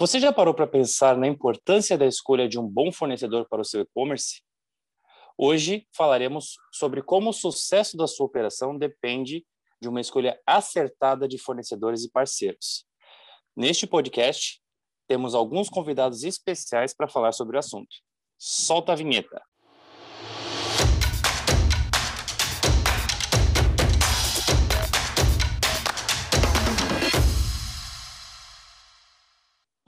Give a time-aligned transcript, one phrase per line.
[0.00, 3.64] Você já parou para pensar na importância da escolha de um bom fornecedor para o
[3.64, 4.44] seu e-commerce?
[5.36, 9.44] Hoje falaremos sobre como o sucesso da sua operação depende
[9.82, 12.86] de uma escolha acertada de fornecedores e parceiros.
[13.56, 14.62] Neste podcast,
[15.08, 17.96] temos alguns convidados especiais para falar sobre o assunto.
[18.38, 19.42] Solta a vinheta.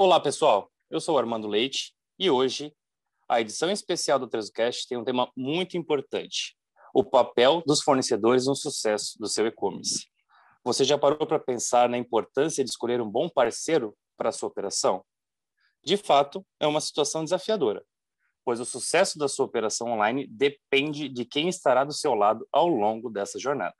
[0.03, 0.73] Olá, pessoal.
[0.89, 2.75] Eu sou Armando Leite e hoje
[3.29, 6.57] a edição especial do Trezocast tem um tema muito importante:
[6.95, 10.07] o papel dos fornecedores no sucesso do seu e-commerce.
[10.65, 14.49] Você já parou para pensar na importância de escolher um bom parceiro para a sua
[14.49, 15.05] operação?
[15.85, 17.85] De fato, é uma situação desafiadora,
[18.43, 22.69] pois o sucesso da sua operação online depende de quem estará do seu lado ao
[22.69, 23.77] longo dessa jornada.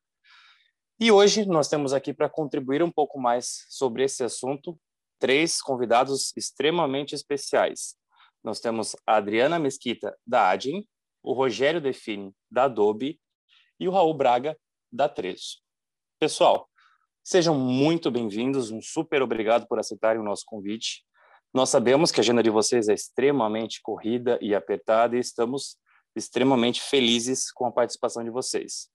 [1.01, 4.79] E hoje nós temos aqui para contribuir um pouco mais sobre esse assunto
[5.21, 7.95] três convidados extremamente especiais.
[8.43, 10.85] Nós temos a Adriana Mesquita, da Adin,
[11.23, 13.21] o Rogério Define, da Adobe,
[13.79, 14.59] e o Raul Braga,
[14.91, 15.59] da Trezo.
[16.19, 16.69] Pessoal,
[17.23, 21.05] sejam muito bem-vindos, um super obrigado por aceitarem o nosso convite.
[21.53, 25.77] Nós sabemos que a agenda de vocês é extremamente corrida e apertada e estamos
[26.17, 28.89] extremamente felizes com a participação de vocês.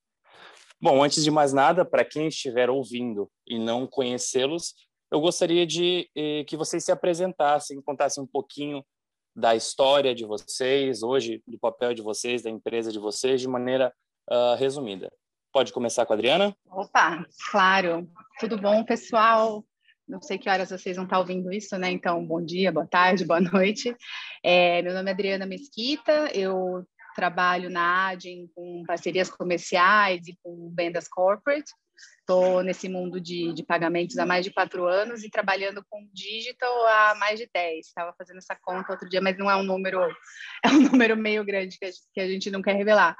[0.81, 4.73] Bom, antes de mais nada, para quem estiver ouvindo e não conhecê-los,
[5.16, 8.85] eu gostaria de eh, que vocês se apresentassem, contassem um pouquinho
[9.33, 13.94] da história de vocês, hoje, do papel de vocês, da empresa de vocês, de maneira
[14.30, 15.09] uh, resumida.
[15.53, 16.53] Pode começar com a Adriana?
[16.69, 18.09] Opa, claro.
[18.41, 19.66] Tudo bom, pessoal?
[20.05, 21.89] Não sei que horas vocês vão estar ouvindo isso, né?
[21.91, 23.95] Então, bom dia, boa tarde, boa noite.
[24.44, 26.85] É, meu nome é Adriana Mesquita, eu
[27.16, 31.72] trabalho na ADIM com parcerias comerciais e com vendas corporate.
[32.19, 36.73] Estou nesse mundo de, de pagamentos há mais de quatro anos e trabalhando com digital
[36.88, 37.88] há mais de dez.
[37.88, 40.01] Estava fazendo essa conta outro dia, mas não é um número,
[40.66, 43.16] é um número meio grande que a, que a gente não quer revelar.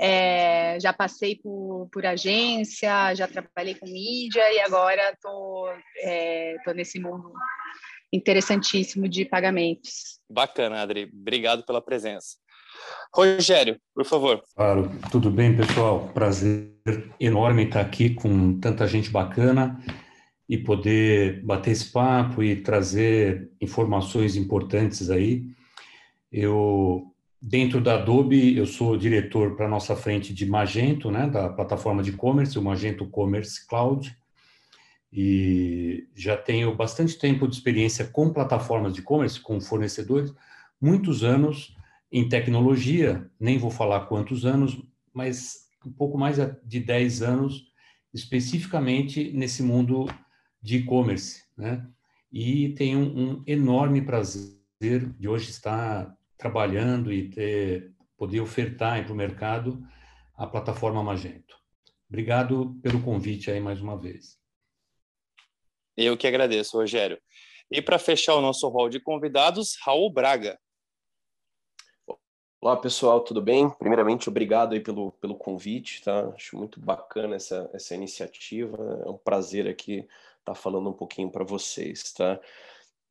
[0.00, 5.68] É, já passei por, por, agência, já trabalhei com mídia e agora estou
[5.98, 7.32] é, tô nesse mundo
[8.12, 10.20] interessantíssimo de pagamentos.
[10.30, 11.10] Bacana, Adri.
[11.12, 12.36] Obrigado pela presença.
[13.14, 14.42] Rogério, por favor.
[14.54, 16.08] Claro, tudo bem, pessoal?
[16.14, 16.70] Prazer
[17.18, 19.82] enorme estar aqui com tanta gente bacana
[20.48, 25.44] e poder bater esse papo e trazer informações importantes aí.
[26.32, 31.48] Eu, dentro da Adobe, eu sou diretor para a nossa frente de Magento, né, da
[31.48, 34.16] plataforma de e-commerce, o Magento Commerce Cloud,
[35.12, 40.32] e já tenho bastante tempo de experiência com plataformas de e-commerce, com fornecedores,
[40.80, 41.76] muitos anos
[42.10, 44.76] em tecnologia, nem vou falar quantos anos,
[45.12, 47.72] mas um pouco mais de 10 anos,
[48.12, 50.06] especificamente nesse mundo
[50.60, 51.86] de e-commerce, né?
[52.32, 54.58] E tenho um, enorme prazer
[55.18, 59.82] de hoje estar trabalhando e ter, poder ofertar para o mercado
[60.36, 61.58] a plataforma Magento.
[62.08, 64.38] Obrigado pelo convite aí mais uma vez.
[65.96, 67.20] Eu que agradeço, Rogério.
[67.70, 70.58] E para fechar o nosso rol de convidados, Raul Braga.
[72.62, 73.70] Olá, pessoal, tudo bem?
[73.70, 76.28] Primeiramente, obrigado aí pelo, pelo convite, tá?
[76.34, 79.02] Acho muito bacana essa, essa iniciativa.
[79.06, 80.06] É um prazer aqui
[80.40, 82.38] estar falando um pouquinho para vocês, tá?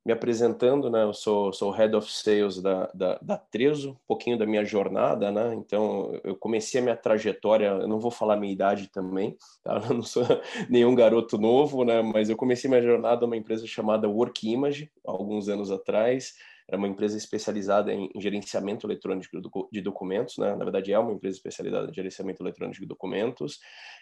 [0.05, 1.01] Me apresentando, né?
[1.01, 5.31] Eu sou, sou Head of Sales da, da, da Trezo, um pouquinho da minha jornada,
[5.31, 5.55] né?
[5.55, 9.81] Então, eu comecei a minha trajetória, eu não vou falar minha idade também, tá?
[9.89, 10.25] Eu não sou
[10.69, 12.03] nenhum garoto novo, né?
[12.03, 16.35] Mas eu comecei minha jornada numa empresa chamada Work Image, alguns anos atrás
[16.69, 19.27] era uma empresa especializada em gerenciamento eletrônico
[19.71, 20.55] de documentos, né?
[20.55, 23.59] na verdade é uma empresa especializada em gerenciamento eletrônico de documentos,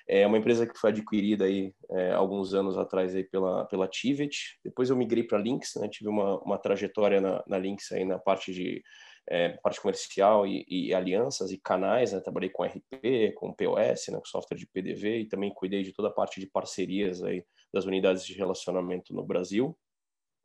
[0.07, 4.59] é uma empresa que foi adquirida aí é, alguns anos atrás aí pela, pela Tivet,
[4.63, 5.87] depois eu migrei para Lynx, né?
[5.87, 8.83] tive uma, uma trajetória na, na Lynx aí na parte de
[9.29, 12.19] é, parte comercial e, e, alianças e canais, né?
[12.19, 14.17] trabalhei com RP, com POS, né?
[14.19, 17.85] com software de PDV e também cuidei de toda a parte de parcerias aí das
[17.85, 19.77] unidades de relacionamento no Brasil.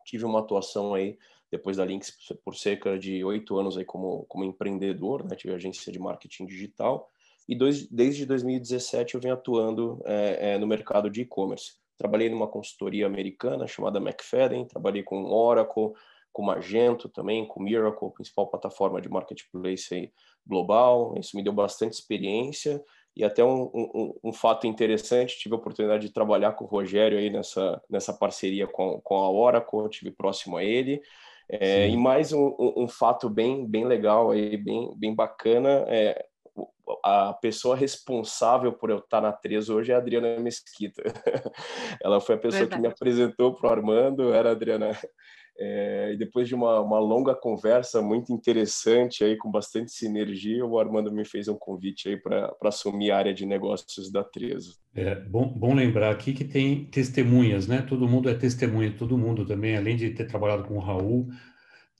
[0.05, 1.17] Tive uma atuação aí
[1.53, 5.37] depois da Lynx por cerca de oito anos aí como, como empreendedor, né?
[5.37, 7.11] tive agência de marketing digital
[7.47, 11.75] e dois, desde 2017 eu venho atuando é, é, no mercado de e-commerce.
[11.99, 15.93] Trabalhei numa consultoria americana chamada McFadden, trabalhei com Oracle,
[16.33, 20.13] com Magento também, com Miracle, principal plataforma de marketplace aí
[20.47, 21.15] global.
[21.19, 22.83] Isso me deu bastante experiência
[23.15, 27.19] e até um, um, um, fato interessante, tive a oportunidade de trabalhar com o Rogério
[27.19, 31.03] aí nessa, nessa parceria com, com a Oracle, tive próximo a ele.
[31.55, 36.25] É, e mais um, um, um, fato bem, bem legal aí, bem, bem bacana, é,
[37.05, 41.03] a pessoa responsável por eu estar na 3 hoje é a Adriana Mesquita.
[42.03, 42.81] Ela foi a pessoa Verdade.
[42.81, 44.99] que me apresentou para o Armando, era a Adriana.
[45.59, 50.79] É, e depois de uma, uma, longa conversa muito interessante aí, com bastante sinergia, o
[50.79, 54.81] Armando me fez um convite aí para assumir a área de negócios da Trezo.
[54.95, 57.83] É bom, bom lembrar aqui que tem testemunhas, né?
[57.83, 61.29] Todo mundo é testemunha, todo mundo também, além de ter trabalhado com o Raul,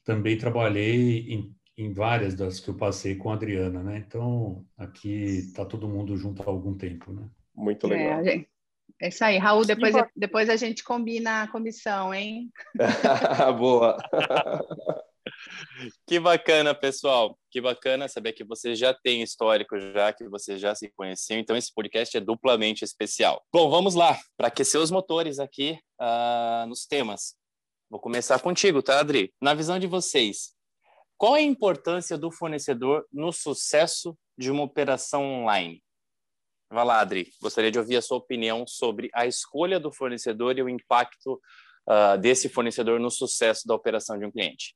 [0.05, 4.03] também trabalhei em, em várias das que eu passei com a Adriana, né?
[4.07, 7.29] Então, aqui está todo mundo junto há algum tempo, né?
[7.55, 8.21] Muito legal.
[8.21, 8.49] É, gente,
[9.01, 9.65] é isso aí, Raul.
[9.65, 12.51] Depois, depois a gente combina a comissão, hein?
[13.59, 13.97] Boa.
[16.07, 17.39] Que bacana, pessoal.
[17.51, 21.39] Que bacana saber que você já tem histórico, já que você já se conheceu.
[21.39, 23.43] Então, esse podcast é duplamente especial.
[23.53, 27.35] Bom, vamos lá, para aquecer os motores aqui uh, nos temas.
[27.91, 29.33] Vou começar contigo, tá, Adri?
[29.41, 30.55] Na visão de vocês,
[31.19, 35.83] qual é a importância do fornecedor no sucesso de uma operação online?
[36.73, 37.31] Vai lá, Adri.
[37.41, 41.39] Gostaria de ouvir a sua opinião sobre a escolha do fornecedor e o impacto
[41.87, 44.75] uh, desse fornecedor no sucesso da operação de um cliente.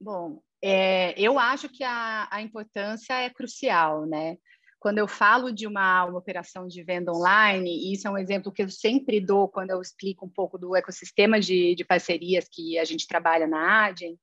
[0.00, 4.38] Bom, é, eu acho que a, a importância é crucial, né?
[4.80, 8.50] Quando eu falo de uma, uma, operação de venda online, e isso é um exemplo
[8.50, 12.78] que eu sempre dou quando eu explico um pouco do ecossistema de, de parcerias que
[12.78, 14.18] a gente trabalha na Adyen,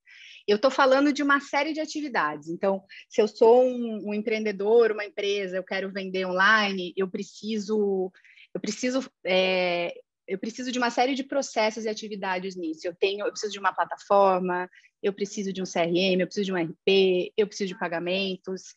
[0.50, 2.50] eu estou falando de uma série de atividades.
[2.50, 8.12] Então, se eu sou um, um, empreendedor, uma empresa, eu quero vender online, eu preciso,
[8.54, 9.94] eu preciso, é,
[10.28, 12.88] eu preciso de uma série de processos e atividades nisso.
[12.88, 14.70] Eu tenho, eu preciso de uma plataforma,
[15.02, 18.76] eu preciso de um CRM, eu preciso de um RP, eu preciso de pagamentos.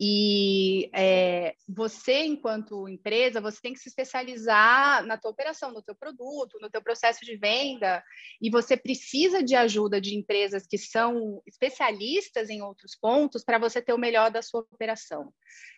[0.00, 5.94] E é, você, enquanto empresa, você tem que se especializar na tua operação, no teu
[5.94, 8.02] produto, no teu processo de venda,
[8.40, 13.82] e você precisa de ajuda de empresas que são especialistas em outros pontos para você
[13.82, 15.32] ter o melhor da sua operação.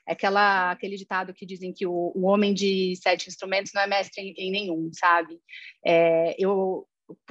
[0.06, 3.86] É aquela, aquele ditado que dizem que o, o homem de sete instrumentos não é
[3.86, 5.40] mestre em, em nenhum, sabe?
[5.86, 6.86] É, eu,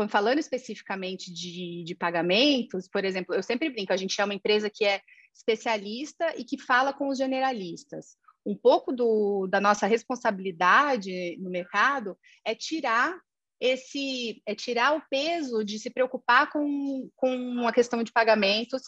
[0.10, 4.72] falando especificamente de, de pagamentos, por exemplo, eu sempre brinco, a gente é uma empresa
[4.74, 5.02] que é
[5.34, 8.18] especialista e que fala com os generalistas.
[8.46, 13.20] Um pouco do, da nossa responsabilidade no mercado é tirar
[13.62, 18.84] esse é tirar o peso de se preocupar com, com a questão de pagamentos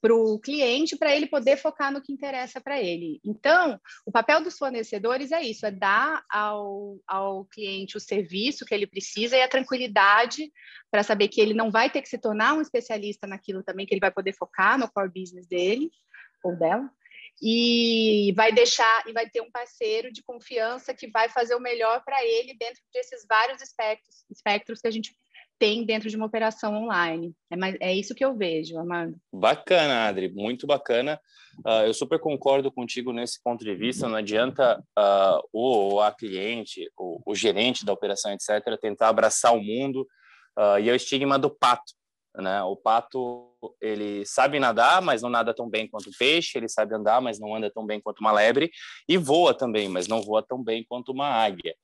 [0.00, 3.20] para o cliente, para ele poder focar no que interessa para ele.
[3.24, 8.74] Então, o papel dos fornecedores é isso: é dar ao, ao cliente o serviço que
[8.74, 10.52] ele precisa e a tranquilidade
[10.90, 13.94] para saber que ele não vai ter que se tornar um especialista naquilo também, que
[13.94, 15.90] ele vai poder focar no core business dele
[16.42, 16.90] ou dela.
[17.42, 22.02] E vai deixar e vai ter um parceiro de confiança que vai fazer o melhor
[22.04, 25.16] para ele dentro desses vários espectros, espectros que a gente
[25.64, 27.32] tem dentro de uma operação online.
[27.50, 29.16] É, mais, é isso que eu vejo, Amado.
[29.32, 31.18] Bacana, Adri, muito bacana.
[31.66, 34.06] Uh, eu super concordo contigo nesse ponto de vista.
[34.06, 39.62] Não adianta uh, o, a cliente, o, o, gerente da operação, etc., tentar abraçar o
[39.62, 40.06] mundo.
[40.58, 41.94] Uh, e é o estigma do pato.
[42.36, 42.62] Né?
[42.64, 43.50] O pato
[43.80, 46.58] ele sabe nadar, mas não nada tão bem quanto o peixe.
[46.58, 48.70] Ele sabe andar, mas não anda tão bem quanto uma lebre.
[49.08, 51.74] E voa também, mas não voa tão bem quanto uma águia.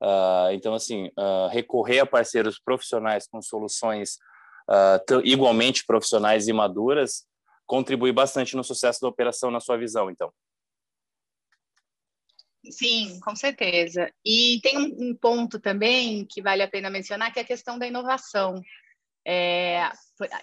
[0.00, 4.18] Uh, então, assim, uh, recorrer a parceiros profissionais com soluções
[4.68, 7.26] uh, igualmente profissionais e maduras
[7.66, 10.32] contribui bastante no sucesso da operação, na sua visão, então.
[12.70, 14.10] Sim, com certeza.
[14.24, 17.78] E tem um, um ponto também que vale a pena mencionar, que é a questão
[17.78, 18.62] da inovação.
[19.30, 19.90] É,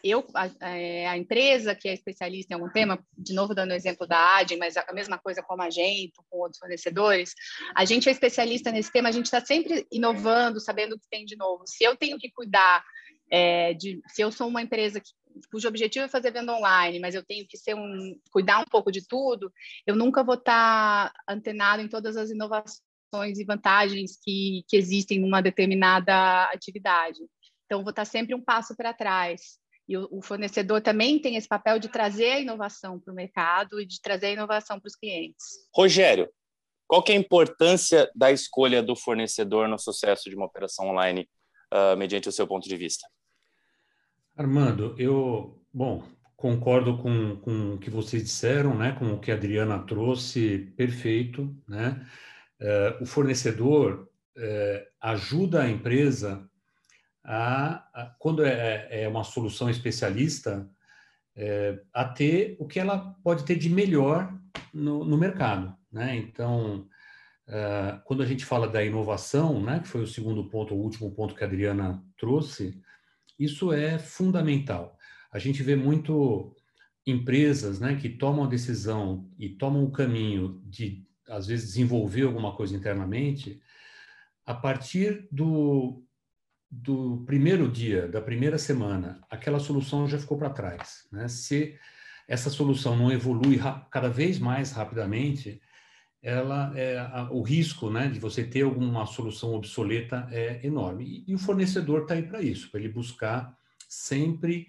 [0.04, 3.74] eu, a, é, a, empresa que é especialista em algum tema, de novo dando o
[3.74, 7.34] exemplo da ADEM, mas a mesma coisa com a Magento, com outros fornecedores,
[7.74, 11.26] a gente é especialista nesse tema, a gente está sempre inovando, sabendo o que tem
[11.26, 11.64] de novo.
[11.66, 12.86] Se eu tenho que cuidar
[13.32, 15.10] é, de, se eu sou uma empresa que,
[15.52, 18.92] cujo objetivo é fazer venda online, mas eu tenho que ser um, cuidar um pouco
[18.92, 19.52] de tudo,
[19.88, 25.20] eu nunca vou estar tá antenado em todas as inovações e vantagens que, que existem
[25.20, 27.20] numa determinada atividade.
[27.66, 29.60] Então, vou estar sempre um passo para trás.
[29.88, 33.80] E o, o, fornecedor também tem esse papel de trazer a inovação para o mercado
[33.80, 35.46] e de trazer a inovação para os clientes.
[35.74, 36.30] Rogério,
[36.88, 41.28] qual que é a importância da escolha do fornecedor no sucesso de uma operação online,
[41.74, 43.08] uh, mediante o seu ponto de vista?
[44.36, 46.04] Armando, eu, bom,
[46.36, 51.56] concordo com, com o que vocês disseram, né, com o que a Adriana trouxe, perfeito,
[51.68, 52.06] né?
[52.60, 56.50] Uh, o fornecedor uh, ajuda a empresa
[57.26, 60.70] a, a quando é, é, é, uma solução especialista,
[61.36, 64.34] é, a ter o que ela pode ter de melhor
[64.74, 65.76] no, no mercado.
[65.92, 66.16] Né?
[66.16, 66.88] Então,
[67.48, 71.12] é, quando a gente fala da inovação, né, que foi o segundo ponto, o último
[71.12, 72.80] ponto que a Adriana trouxe,
[73.38, 74.98] isso é fundamental.
[75.32, 76.56] A gente vê muito
[77.06, 82.56] empresas né, que tomam a decisão e tomam o caminho de, às vezes, desenvolver alguma
[82.56, 83.62] coisa internamente
[84.46, 86.04] a partir do,
[86.70, 91.08] do primeiro dia, da primeira semana, aquela solução já ficou para trás.
[91.12, 91.28] Né?
[91.28, 91.78] Se
[92.28, 93.60] essa solução não evolui
[93.92, 95.62] cada vez mais rapidamente,
[96.22, 101.24] ela é, a, o risco né, de você ter alguma solução obsoleta é enorme.
[101.28, 103.56] E, e o fornecedor está aí para isso, para ele buscar
[103.88, 104.68] sempre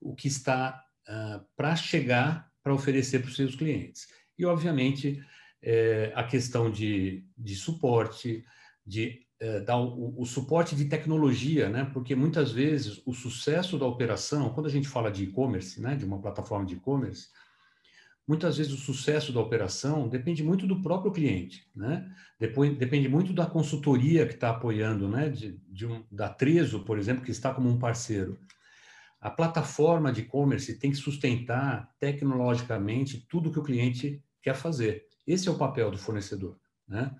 [0.00, 4.08] o que está uh, para chegar para oferecer para os seus clientes.
[4.36, 5.24] E, obviamente,
[5.62, 8.44] é, a questão de, de suporte,
[8.84, 11.84] de é, dar o, o, suporte de tecnologia, né?
[11.92, 16.04] Porque muitas vezes o sucesso da operação, quando a gente fala de e-commerce, né, de
[16.04, 17.28] uma plataforma de e-commerce,
[18.26, 22.10] muitas vezes o sucesso da operação depende muito do próprio cliente, né?
[22.40, 25.28] Depois, depende muito da consultoria que está apoiando, né?
[25.28, 28.38] De, de um, da Trezo, por exemplo, que está como um parceiro.
[29.20, 35.06] A plataforma de e-commerce tem que sustentar tecnologicamente tudo que o cliente quer fazer.
[35.26, 37.14] Esse é o papel do fornecedor, né?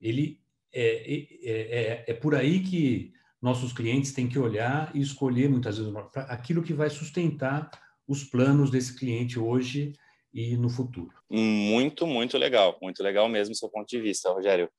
[0.00, 0.40] Ele
[0.72, 5.78] é, é, é, é, por aí que nossos clientes têm que olhar e escolher, muitas
[5.78, 7.70] vezes, aquilo que vai sustentar
[8.06, 9.92] os planos desse cliente hoje
[10.32, 11.12] e no futuro.
[11.30, 12.76] Muito, muito legal.
[12.82, 14.70] Muito legal mesmo seu ponto de vista, Rogério.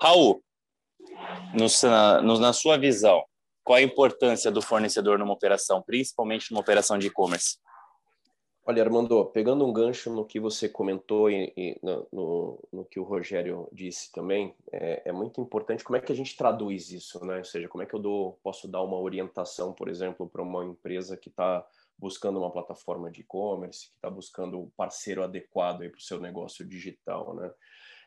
[0.00, 0.42] Raul,
[1.52, 3.22] no, na sua visão,
[3.64, 7.58] qual a importância do fornecedor numa operação, principalmente numa operação de e-commerce?
[8.70, 13.02] Olha, Armando, pegando um gancho no que você comentou e, e no, no, que o
[13.02, 17.38] Rogério disse também, é, é, muito importante como é que a gente traduz isso, né?
[17.38, 20.64] Ou seja, como é que eu dou, posso dar uma orientação, por exemplo, para uma
[20.64, 21.66] empresa que está
[21.98, 26.20] buscando uma plataforma de e-commerce, que está buscando o um parceiro adequado para o seu
[26.20, 27.52] negócio digital, né?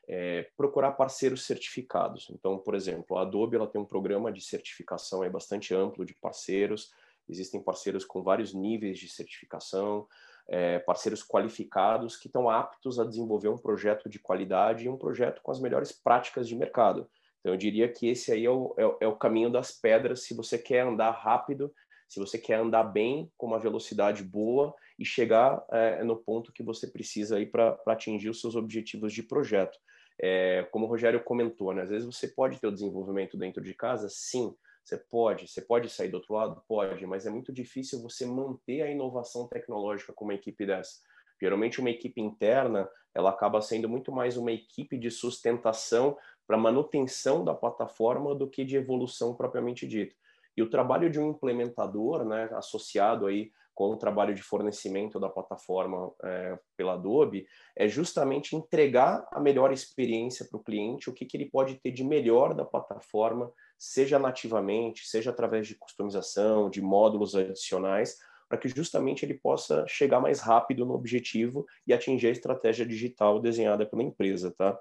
[0.08, 2.30] É, procurar parceiros certificados.
[2.30, 6.14] Então, por exemplo, a Adobe ela tem um programa de certificação é bastante amplo de
[6.14, 6.94] parceiros.
[7.28, 10.08] Existem parceiros com vários níveis de certificação
[10.50, 15.42] é, parceiros qualificados que estão aptos a desenvolver um projeto de qualidade e um projeto
[15.42, 17.10] com as melhores práticas de mercado.
[17.40, 20.34] Então, eu diria que esse aí é o, é, é o caminho das pedras se
[20.34, 21.74] você quer andar rápido,
[22.08, 26.64] se você quer andar bem, com uma velocidade boa e chegar é, no ponto que
[26.64, 29.78] você precisa aí para atingir os seus objetivos de projeto.
[30.22, 33.74] É, como o Rogério comentou, né, às vezes você pode ter o desenvolvimento dentro de
[33.74, 34.54] casa, sim,
[34.84, 36.62] você pode, você pode sair do outro lado?
[36.68, 41.00] Pode, mas é muito difícil você manter a inovação tecnológica com uma equipe dessa.
[41.42, 47.44] Geralmente uma equipe interna, ela acaba sendo muito mais uma equipe de sustentação para manutenção
[47.44, 50.16] da plataforma do que de evolução propriamente dita.
[50.56, 55.28] E o trabalho de um implementador, né, associado aí com o trabalho de fornecimento da
[55.28, 61.26] plataforma é, pela Adobe, é justamente entregar a melhor experiência para o cliente, o que,
[61.26, 63.52] que ele pode ter de melhor da plataforma,
[63.84, 70.22] seja nativamente, seja através de customização, de módulos adicionais, para que justamente ele possa chegar
[70.22, 74.80] mais rápido no objetivo e atingir a estratégia digital desenhada pela empresa, tá?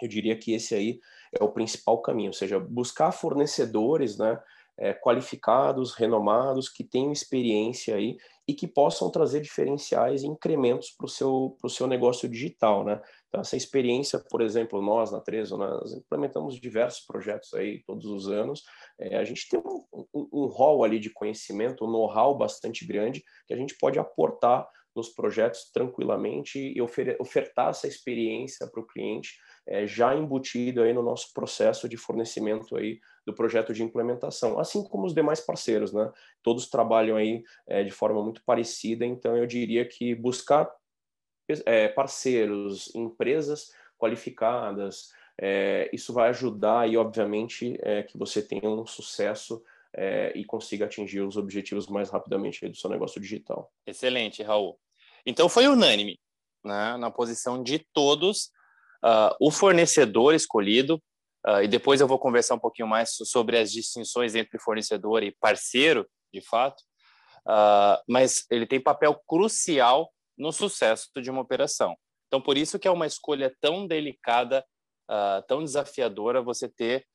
[0.00, 1.00] Eu diria que esse aí
[1.38, 4.40] é o principal caminho, ou seja, buscar fornecedores, né,
[4.78, 8.16] é, qualificados, renomados, que tenham experiência aí
[8.48, 13.02] e que possam trazer diferenciais e incrementos para o seu, seu negócio digital, né?
[13.30, 18.28] Então, essa experiência, por exemplo, nós na Trezo, nós implementamos diversos projetos aí todos os
[18.28, 18.64] anos.
[18.98, 23.22] É, a gente tem um, um, um hall ali de conhecimento, um know-how bastante grande
[23.46, 29.38] que a gente pode aportar nos projetos tranquilamente e ofertar essa experiência para o cliente
[29.66, 34.82] é, já embutido aí no nosso processo de fornecimento aí do projeto de implementação, assim
[34.82, 36.10] como os demais parceiros, né?
[36.42, 40.68] Todos trabalham aí é, de forma muito parecida, então eu diria que buscar
[41.66, 48.86] é, parceiros, empresas qualificadas, é, isso vai ajudar e, obviamente, é, que você tenha um
[48.86, 49.62] sucesso
[50.36, 53.72] e consiga atingir os objetivos mais rapidamente do seu negócio digital.
[53.84, 54.78] Excelente, Raul.
[55.26, 56.16] Então foi unânime
[56.64, 58.50] né, na posição de todos
[59.04, 61.02] uh, o fornecedor escolhido,
[61.46, 65.34] uh, e depois eu vou conversar um pouquinho mais sobre as distinções entre fornecedor e
[65.40, 66.80] parceiro, de fato,
[67.46, 70.10] uh, mas ele tem papel crucial
[70.40, 71.94] no sucesso de uma operação.
[72.26, 74.64] Então, por isso que é uma escolha tão delicada,
[75.46, 77.06] tão desafiadora você ter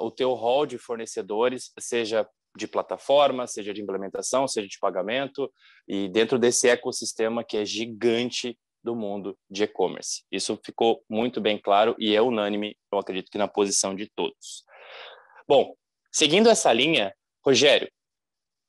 [0.00, 5.52] o teu hall de fornecedores, seja de plataforma, seja de implementação, seja de pagamento,
[5.88, 10.24] e dentro desse ecossistema que é gigante do mundo de e-commerce.
[10.30, 14.64] Isso ficou muito bem claro e é unânime, eu acredito que na posição de todos.
[15.48, 15.74] Bom,
[16.12, 17.14] seguindo essa linha,
[17.44, 17.90] Rogério,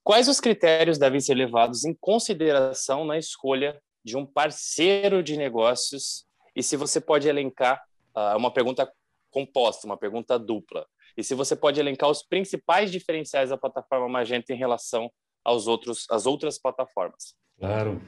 [0.04, 6.26] quais os critérios devem ser levados em consideração na escolha de um parceiro de negócios?
[6.56, 7.84] E se você pode elencar
[8.16, 8.90] uh, uma pergunta
[9.32, 10.86] composta, uma pergunta dupla.
[11.18, 15.12] E se você pode elencar os principais diferenciais da plataforma Magento em relação
[15.44, 17.36] aos outros, às outras plataformas.
[17.58, 18.02] Claro.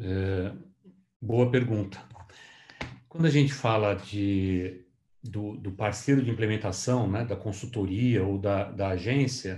[0.00, 0.52] É,
[1.24, 1.98] Boa pergunta.
[3.08, 4.84] Quando a gente fala de,
[5.22, 9.56] do, do, parceiro de implementação, né, da consultoria ou da, da agência,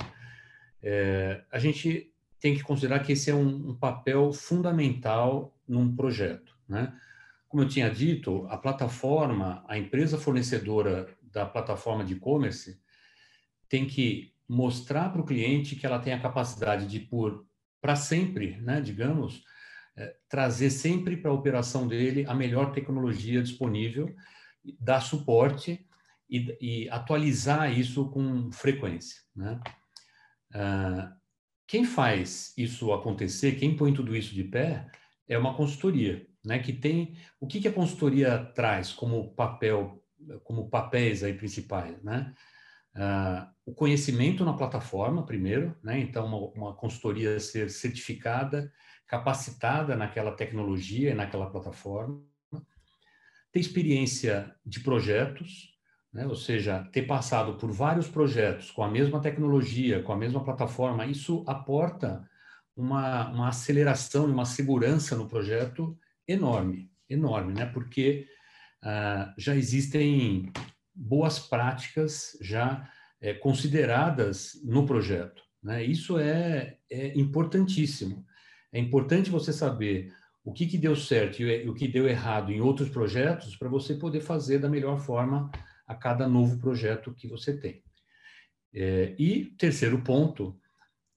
[0.81, 6.57] é, a gente tem que considerar que esse é um, um papel fundamental num projeto.
[6.69, 6.93] Né?
[7.49, 12.81] Como eu tinha dito, a plataforma, a empresa fornecedora da plataforma de e-commerce
[13.69, 17.47] tem que mostrar para o cliente que ela tem a capacidade de, por
[17.81, 19.45] para sempre, né, digamos,
[19.97, 24.15] é, trazer sempre para a operação dele a melhor tecnologia disponível,
[24.81, 25.87] dar suporte
[26.29, 29.23] e, e atualizar isso com frequência.
[29.35, 29.61] Né?
[30.53, 31.17] Ah,
[31.67, 34.87] quem faz isso acontecer, quem põe tudo isso de pé,
[35.29, 36.59] é uma consultoria, né?
[36.59, 40.03] Que tem o que, que a consultoria traz como papel,
[40.45, 42.33] como papéis aí principais, né?
[42.95, 45.99] Uh, o conhecimento na plataforma, primeiro, né?
[45.99, 48.73] Então, uma, uma, consultoria ser certificada,
[49.07, 52.23] capacitada naquela tecnologia e naquela plataforma.
[53.53, 55.77] Ter experiência de projetos,
[56.13, 56.27] né?
[56.27, 61.07] ou seja, ter passado por vários projetos com a mesma tecnologia, com a mesma plataforma,
[61.07, 62.27] isso aporta
[62.77, 67.67] uma, uma aceleração e uma segurança no projeto enorme, enorme, né?
[67.67, 68.27] porque
[68.83, 70.53] ah, já existem
[70.95, 72.89] boas práticas já
[73.21, 75.43] é, consideradas no projeto.
[75.63, 75.83] Né?
[75.85, 78.25] Isso é, é importantíssimo.
[78.73, 80.13] É importante você saber
[80.45, 83.95] o que, que deu certo e o que deu errado em outros projetos para você
[83.95, 85.51] poder fazer da melhor forma
[85.87, 87.83] a cada novo projeto que você tem.
[88.73, 90.57] É, e terceiro ponto,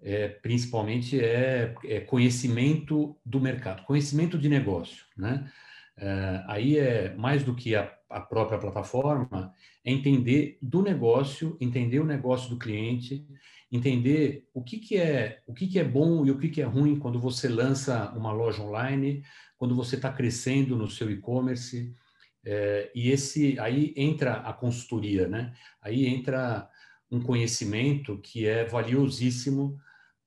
[0.01, 5.05] é, principalmente, é, é, conhecimento do mercado, conhecimento de negócio.
[5.17, 5.49] Né?
[5.97, 9.53] É, aí é mais do que a, a, própria plataforma,
[9.83, 13.27] é entender do negócio, entender o negócio do cliente,
[13.71, 16.65] entender o que, que é o que, que é bom e o que, que é
[16.65, 19.23] ruim quando você lança uma loja online,
[19.57, 21.93] quando você está crescendo no seu e-commerce,
[22.45, 25.53] é, e esse aí entra a consultoria, né?
[25.81, 26.69] Aí entra
[27.11, 29.77] um conhecimento que é valiosíssimo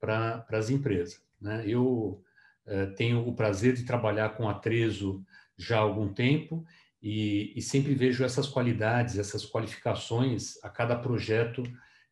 [0.02, 1.22] para as empresas.
[1.40, 1.62] Né?
[1.64, 2.20] Eu
[2.66, 5.24] é, tenho o prazer de trabalhar com a Trezo
[5.56, 6.64] já há algum tempo
[7.00, 11.62] e, e sempre vejo essas qualidades, essas qualificações a cada projeto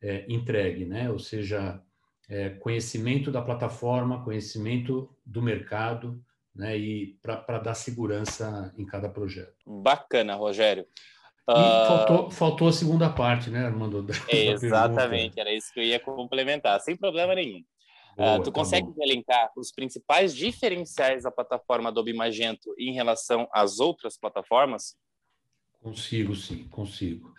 [0.01, 1.09] é, entregue, né?
[1.09, 1.81] Ou seja,
[2.29, 6.21] é, conhecimento da plataforma, conhecimento do mercado,
[6.55, 6.77] né?
[6.77, 9.53] E para dar segurança em cada projeto.
[9.65, 10.85] Bacana, Rogério.
[11.49, 14.05] E faltou, faltou a segunda parte, né, Armando?
[14.29, 17.63] Exatamente, era isso que eu ia complementar, sem problema nenhum.
[18.15, 19.03] Boa, uh, tu tá consegue bom.
[19.03, 24.95] elencar os principais diferenciais da plataforma Adobe Magento em relação às outras plataformas?
[25.81, 27.33] Consigo, sim, consigo.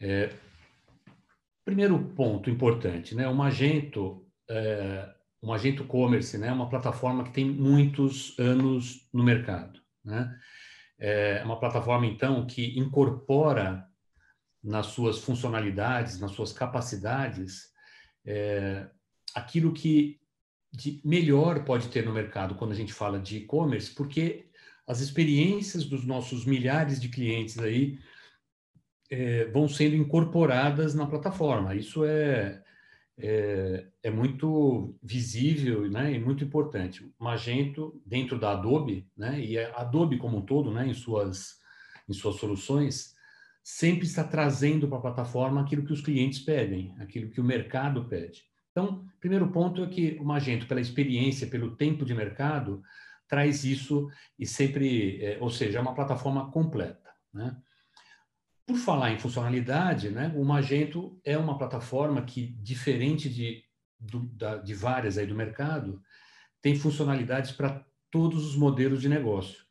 [0.00, 0.32] É,
[1.64, 3.28] primeiro ponto importante, né?
[3.28, 5.12] O Magento, é,
[5.42, 6.48] o Magento Commerce, né?
[6.48, 10.34] É uma plataforma que tem muitos anos no mercado, né?
[10.98, 13.86] É uma plataforma então que incorpora
[14.62, 17.72] nas suas funcionalidades, nas suas capacidades,
[18.24, 18.88] é,
[19.34, 20.17] aquilo que
[20.72, 24.46] de melhor pode ter no mercado quando a gente fala de e-commerce, porque
[24.86, 27.98] as experiências dos nossos milhares de clientes aí
[29.10, 31.74] é, vão sendo incorporadas na plataforma.
[31.74, 32.62] Isso é,
[33.18, 37.10] é, é, muito visível né, e muito importante.
[37.18, 41.58] Magento, dentro da Adobe, né, e a Adobe como um todo, né, em, suas,
[42.08, 43.14] em suas soluções,
[43.62, 48.06] sempre está trazendo para a plataforma aquilo que os clientes pedem, aquilo que o mercado
[48.06, 48.47] pede.
[48.78, 52.80] Então, primeiro ponto é que o Magento, pela experiência, pelo tempo de mercado,
[53.26, 57.10] traz isso e sempre, é, ou seja, é uma plataforma completa.
[57.34, 57.56] Né?
[58.64, 63.64] Por falar em funcionalidade, né, o Magento é uma plataforma que, diferente de,
[63.98, 66.00] do, da, de várias aí do mercado,
[66.62, 69.64] tem funcionalidades para todos os modelos de negócio.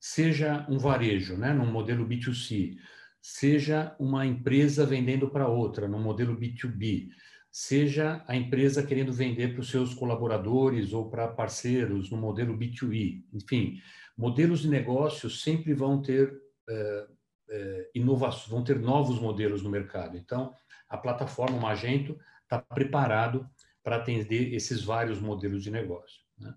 [0.00, 2.78] Seja um varejo, né, num modelo B2C,
[3.20, 7.10] seja uma empresa vendendo para outra, num modelo B2B,
[7.58, 13.24] seja a empresa querendo vender para os seus colaboradores ou para parceiros no modelo B2E.
[13.32, 13.80] Enfim,
[14.14, 16.38] modelos de negócio sempre vão ter
[16.68, 17.06] é,
[17.48, 20.18] é, inovações, vão ter novos modelos no mercado.
[20.18, 20.52] Então,
[20.86, 23.48] a plataforma Magento está preparado
[23.82, 26.20] para atender esses vários modelos de negócio.
[26.38, 26.54] Né?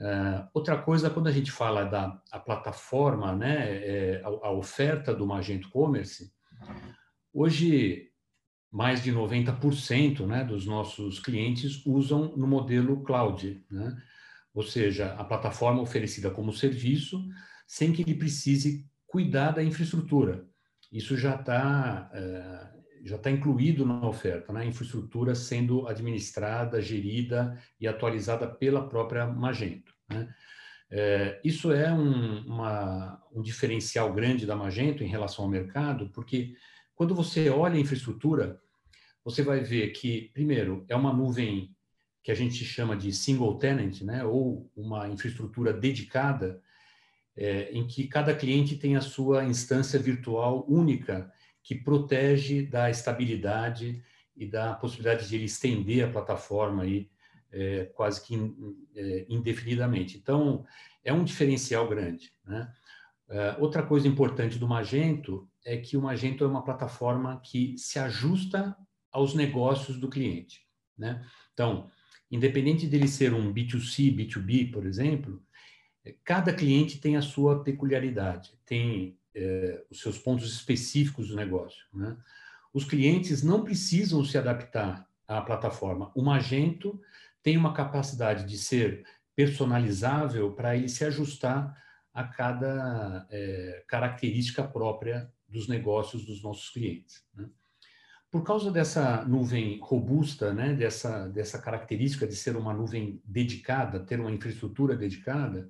[0.00, 5.14] Uh, outra coisa, quando a gente fala da a plataforma, né, é, a, a, oferta
[5.14, 6.32] do Magento Commerce,
[7.32, 8.07] hoje
[8.70, 13.96] mais de 90% né, dos nossos clientes usam no modelo cloud, né?
[14.54, 17.24] ou seja, a plataforma oferecida como serviço,
[17.66, 20.46] sem que ele precise cuidar da infraestrutura.
[20.92, 24.62] Isso já está é, já está incluído na oferta, né?
[24.62, 29.92] a infraestrutura sendo administrada, gerida e atualizada pela própria Magento.
[30.08, 30.28] Né?
[30.90, 36.54] É, isso é um, uma, um diferencial grande da Magento em relação ao mercado, porque
[36.98, 38.60] quando você olha a infraestrutura,
[39.24, 41.72] você vai ver que, primeiro, é uma nuvem
[42.24, 46.60] que a gente chama de single tenant, né, ou uma infraestrutura dedicada,
[47.36, 51.32] é, em que cada cliente tem a sua instância virtual única,
[51.62, 54.02] que protege da estabilidade
[54.36, 57.08] e da possibilidade de ele estender a plataforma aí,
[57.52, 58.34] é, quase que
[58.96, 60.18] é, indefinidamente.
[60.18, 60.66] Então,
[61.04, 62.32] é um diferencial grande.
[62.44, 62.68] Né?
[63.28, 67.98] É, outra coisa importante do Magento é que o Magento é uma plataforma que se
[67.98, 68.74] ajusta
[69.12, 70.62] aos negócios do cliente.
[70.96, 71.22] Né?
[71.52, 71.90] Então,
[72.30, 75.42] independente dele ser um B2C, B2B, por exemplo,
[76.02, 81.84] é, cada cliente tem a sua peculiaridade, tem é, os seus pontos específicos do negócio.
[81.92, 82.16] Né?
[82.72, 86.10] Os clientes não precisam se adaptar à plataforma.
[86.14, 86.98] O Magento
[87.42, 89.04] tem uma capacidade de ser
[89.36, 91.76] personalizável para ele se ajustar
[92.14, 97.24] a cada é, característica própria dos negócios dos nossos clientes.
[97.34, 97.48] Né?
[98.30, 104.20] Por causa dessa nuvem robusta, né, dessa, dessa característica de ser uma nuvem dedicada, ter
[104.20, 105.68] uma infraestrutura dedicada,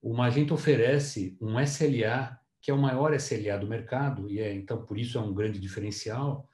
[0.00, 4.84] o Magento oferece um SLA, que é o maior SLA do mercado, e é, então
[4.84, 6.48] por isso é um grande diferencial,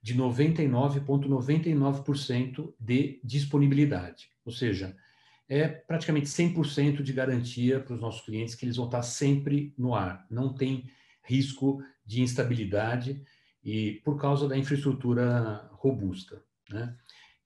[0.00, 4.30] de 99,99% ,99 de disponibilidade.
[4.44, 4.96] Ou seja,
[5.48, 9.94] é praticamente 100% de garantia para os nossos clientes que eles vão estar sempre no
[9.94, 10.24] ar.
[10.30, 10.88] Não tem
[11.30, 13.22] risco de instabilidade
[13.62, 16.42] e por causa da infraestrutura robusta.
[16.68, 16.96] Né?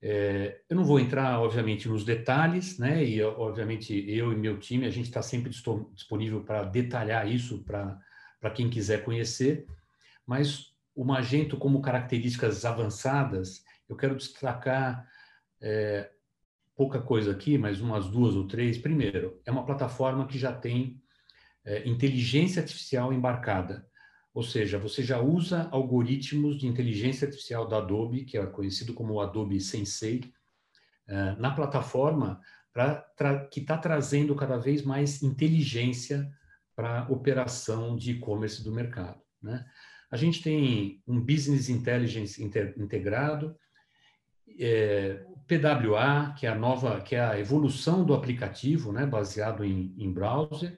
[0.01, 3.03] É, eu não vou entrar, obviamente, nos detalhes, né?
[3.03, 8.49] E, obviamente, eu e meu time, a gente está sempre disponível para detalhar isso para
[8.53, 9.65] quem quiser conhecer,
[10.25, 15.07] mas o Magento como características avançadas, eu quero destacar
[15.59, 16.09] é,
[16.75, 18.77] pouca coisa aqui, mas umas duas ou três.
[18.77, 21.01] Primeiro, é uma plataforma que já tem
[21.65, 23.85] é, inteligência artificial embarcada,
[24.33, 29.21] ou seja, você já usa algoritmos de inteligência artificial da Adobe, que é conhecido como
[29.21, 30.33] Adobe Sensei,
[31.07, 32.41] é, na plataforma
[32.73, 36.29] pra, que está trazendo cada vez mais inteligência
[36.75, 39.21] para a operação de e-commerce do mercado.
[39.41, 39.65] Né?
[40.11, 43.55] A gente tem um Business Intelligence integrado,
[44.59, 49.95] é, PWA, que é a nova, que é a evolução do aplicativo, né, baseado em,
[49.97, 50.77] em browser,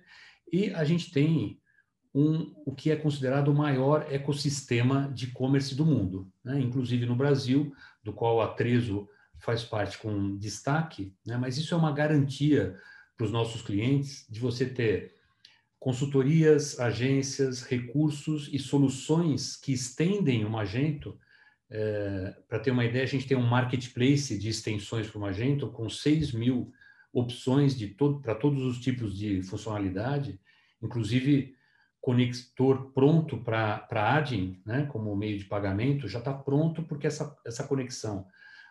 [0.52, 1.60] e a gente tem
[2.14, 7.16] um, o que é considerado o maior ecossistema de e-commerce do mundo, né, inclusive no
[7.16, 9.08] Brasil, do qual a Trezo
[9.40, 12.76] faz parte com destaque, né, mas isso é uma garantia
[13.16, 15.16] para os nossos clientes de você ter
[15.80, 21.20] consultorias, agências, recursos e soluções que estendem o Magento.
[21.70, 25.70] É, para ter uma ideia, a gente tem um marketplace de extensões para o Magento
[25.70, 26.72] com 6 mil
[27.14, 30.40] opções de todo, para todos os tipos de funcionalidade,
[30.82, 31.56] inclusive
[32.00, 37.36] conector pronto para a Adin, né, como meio de pagamento, já está pronto porque essa,
[37.46, 38.26] essa conexão.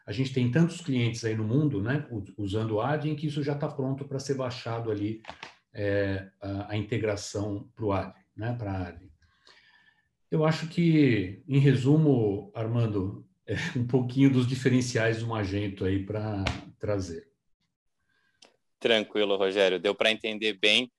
[0.06, 2.06] A gente tem tantos clientes aí no mundo né,
[2.38, 5.20] usando o Adin que isso já está pronto para ser baixado ali
[5.74, 9.10] é, a, a, integração para o AD, né, para a AD.
[10.30, 16.44] Eu acho que, em resumo, Armando, é um pouquinho dos diferenciais do Magento aí para
[16.78, 17.28] trazer.
[18.86, 19.80] Tranquilo, Rogério.
[19.80, 20.92] Deu para entender bem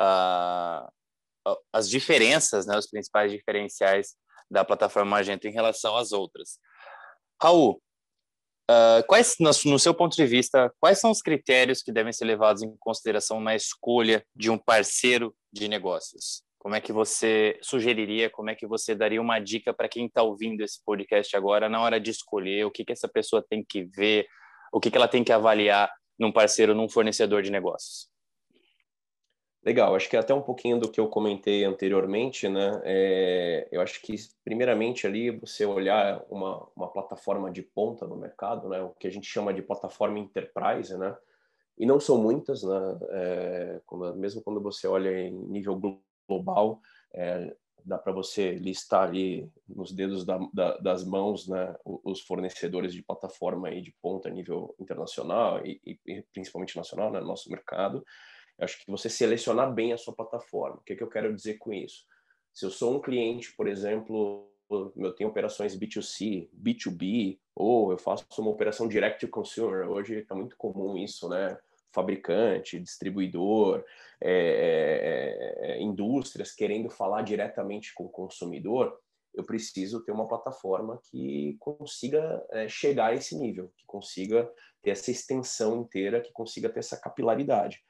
[0.00, 4.16] uh, as diferenças, né, os principais diferenciais
[4.50, 6.58] da plataforma Magento em relação às outras.
[7.40, 7.80] Raul,
[8.70, 12.24] Uh, quais, no, no, seu ponto de vista, quais são os critérios que devem ser
[12.24, 16.44] levados em consideração na escolha de um parceiro de negócios?
[16.56, 20.22] Como é que você sugeriria, como é que você daria uma dica para quem está
[20.22, 23.82] ouvindo esse podcast agora na hora de escolher o que, que essa pessoa tem que
[23.86, 24.28] ver,
[24.72, 28.08] o que, que ela tem que avaliar num parceiro, num fornecedor de negócios?
[29.62, 32.80] Legal, acho que até um pouquinho do que eu comentei anteriormente, né?
[32.82, 38.68] É, eu acho que, primeiramente, ali você olhar uma, uma plataforma de ponta no mercado,
[38.70, 38.80] né?
[38.80, 41.14] O que a gente chama de plataforma enterprise, né?
[41.76, 42.98] E não são muitas, né?
[43.10, 43.80] É,
[44.16, 45.78] mesmo quando você olha em nível
[46.26, 46.80] global,
[47.12, 47.54] é,
[47.84, 51.74] dá para você listar ali nos dedos da, da, das mãos, né?
[51.84, 57.20] Os fornecedores de plataforma aí de ponta a nível internacional e, e principalmente nacional, né?
[57.20, 58.04] No nosso mercado.
[58.58, 60.76] Eu acho que você selecionar bem a sua plataforma.
[60.76, 62.04] O que, é que eu quero dizer com isso?
[62.52, 64.50] Se eu sou um cliente, por exemplo,
[64.96, 69.88] eu tenho operações B2C, B2B, ou eu faço uma operação direct to consumer.
[69.90, 71.58] Hoje está muito comum isso, né?
[71.92, 73.84] Fabricante, distribuidor,
[74.20, 78.96] é, é, é, indústrias querendo falar diretamente com o consumidor.
[79.34, 84.50] Eu preciso ter uma plataforma que consiga é, chegar a esse nível, que consiga
[84.82, 87.80] ter essa extensão inteira, que consiga ter essa capilaridade.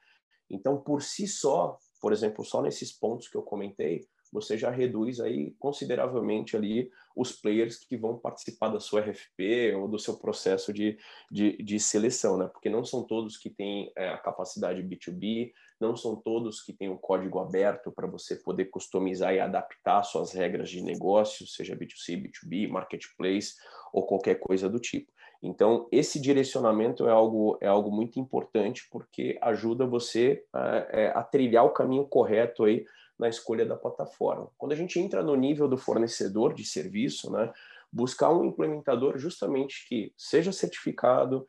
[0.49, 5.19] Então, por si só, por exemplo, só nesses pontos que eu comentei, você já reduz
[5.19, 10.71] aí consideravelmente ali os players que vão participar da sua RFP ou do seu processo
[10.71, 10.97] de,
[11.29, 12.47] de, de seleção, né?
[12.47, 16.89] Porque não são todos que têm é, a capacidade B2B, não são todos que têm
[16.89, 22.21] um código aberto para você poder customizar e adaptar suas regras de negócio, seja B2C,
[22.21, 23.55] B2B, marketplace
[23.91, 25.11] ou qualquer coisa do tipo.
[25.43, 31.23] Então, esse direcionamento é algo, é algo muito importante porque ajuda você a, é, a
[31.23, 32.85] trilhar o caminho correto aí
[33.21, 34.49] na escolha da plataforma.
[34.57, 37.53] Quando a gente entra no nível do fornecedor de serviço, né,
[37.93, 41.45] buscar um implementador justamente que seja certificado,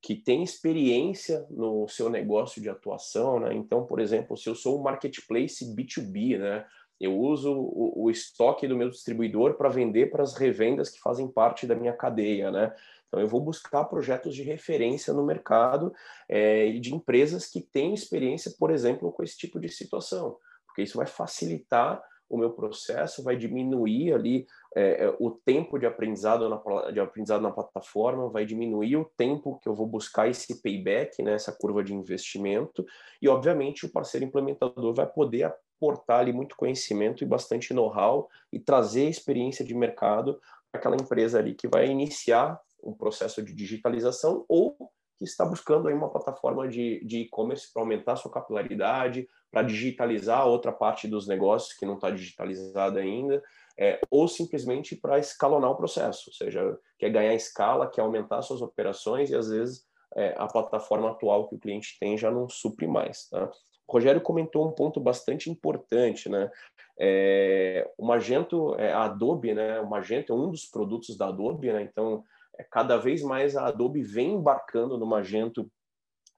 [0.00, 3.52] que tenha experiência no seu negócio de atuação, né?
[3.54, 6.64] Então, por exemplo, se eu sou um marketplace B2B, né,
[7.00, 11.26] eu uso o, o estoque do meu distribuidor para vender para as revendas que fazem
[11.26, 12.72] parte da minha cadeia, né?
[13.08, 15.92] Então, eu vou buscar projetos de referência no mercado
[16.28, 20.36] é, e de empresas que têm experiência, por exemplo, com esse tipo de situação
[20.76, 25.86] porque isso vai facilitar o meu processo, vai diminuir ali é, é, o tempo de
[25.86, 30.60] aprendizado, na, de aprendizado na plataforma, vai diminuir o tempo que eu vou buscar esse
[30.60, 32.84] payback, né, essa curva de investimento,
[33.22, 38.58] e obviamente o parceiro implementador vai poder aportar ali muito conhecimento e bastante know-how e
[38.58, 40.38] trazer experiência de mercado
[40.70, 44.76] para aquela empresa ali que vai iniciar um processo de digitalização ou
[45.18, 50.72] que está buscando aí uma plataforma de e-commerce para aumentar sua capilaridade, para digitalizar outra
[50.72, 53.42] parte dos negócios que não está digitalizada ainda,
[53.78, 58.62] é, ou simplesmente para escalonar o processo, ou seja, quer ganhar escala, quer aumentar suas
[58.62, 62.86] operações e às vezes é, a plataforma atual que o cliente tem já não supre
[62.86, 63.28] mais.
[63.28, 63.50] Tá?
[63.86, 66.50] O Rogério comentou um ponto bastante importante, né?
[66.98, 69.80] É, o Magento, é, a Adobe, né?
[69.80, 71.82] O Magento é um dos produtos da Adobe, né?
[71.82, 72.24] Então,
[72.70, 75.70] cada vez mais a Adobe vem embarcando no Magento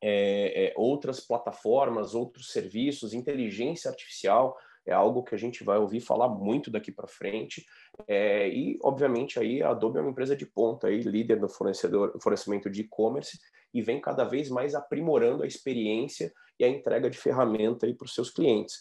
[0.02, 4.57] é, é, outras plataformas, outros serviços, inteligência artificial
[4.88, 7.64] é algo que a gente vai ouvir falar muito daqui para frente.
[8.07, 12.70] É, e, obviamente, aí a Adobe é uma empresa de ponta, aí, líder no fornecimento
[12.70, 13.38] de e-commerce,
[13.74, 18.14] e vem cada vez mais aprimorando a experiência e a entrega de ferramenta para os
[18.14, 18.81] seus clientes.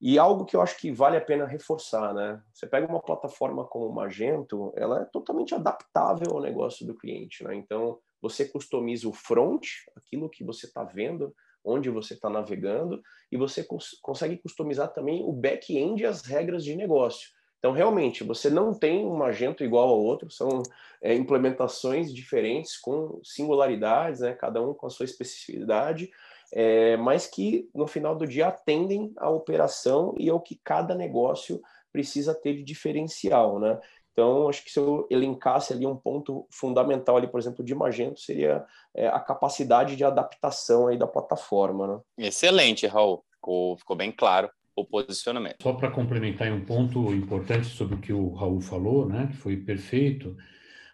[0.00, 2.40] E algo que eu acho que vale a pena reforçar, né?
[2.52, 7.42] Você pega uma plataforma como o Magento, ela é totalmente adaptável ao negócio do cliente,
[7.42, 7.54] né?
[7.56, 11.34] Então, você customiza o front, aquilo que você está vendo,
[11.64, 16.64] onde você está navegando, e você cons consegue customizar também o back-end e as regras
[16.64, 17.30] de negócio.
[17.58, 20.62] Então, realmente, você não tem um Magento igual ao outro, são
[21.02, 26.08] é, implementações diferentes, com singularidades, né, cada um com a sua especificidade,
[26.52, 31.60] é, mas que, no final do dia, atendem à operação e ao que cada negócio
[31.92, 33.58] precisa ter de diferencial.
[33.58, 33.78] Né?
[34.12, 38.20] Então, acho que se eu elencasse ali um ponto fundamental ali, por exemplo, de Magento,
[38.20, 41.86] seria é, a capacidade de adaptação aí da plataforma.
[41.86, 42.26] Né?
[42.26, 43.24] Excelente, Raul.
[43.34, 45.56] Ficou, ficou bem claro o posicionamento.
[45.62, 49.56] Só para complementar um ponto importante sobre o que o Raul falou, né, que foi
[49.56, 50.36] perfeito,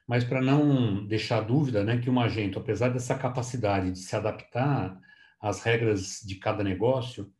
[0.06, 4.98] mas para não deixar dúvida, né, que o Magento, apesar dessa capacidade de se adaptar
[5.44, 7.30] às regras de cada negócio,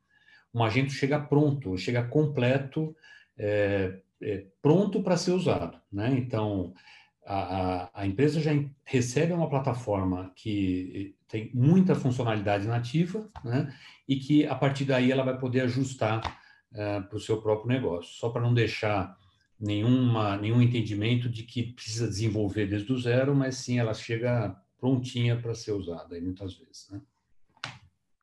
[0.53, 2.95] o Magento chega pronto, chega completo,
[3.37, 5.81] é, é, pronto para ser usado.
[5.91, 6.15] Né?
[6.19, 6.75] Então,
[7.25, 8.51] a, a, empresa já
[8.85, 13.75] recebe uma plataforma que tem muita funcionalidade nativa né?
[14.07, 16.21] e que, a partir daí, ela vai poder ajustar
[16.75, 19.17] é, para o seu próprio negócio, só para não deixar
[19.59, 25.41] nenhuma, nenhum entendimento de que precisa desenvolver desde o zero, mas sim ela chega prontinha
[25.41, 26.91] para ser usada, muitas vezes.
[26.91, 27.01] Né?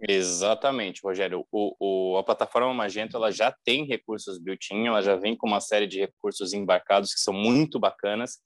[0.08, 1.46] Exatamente, Rogério.
[1.52, 5.60] O, o, a plataforma Magento ela já tem recursos built-in, ela já vem com uma
[5.60, 8.40] série de recursos embarcados que são muito bacanas,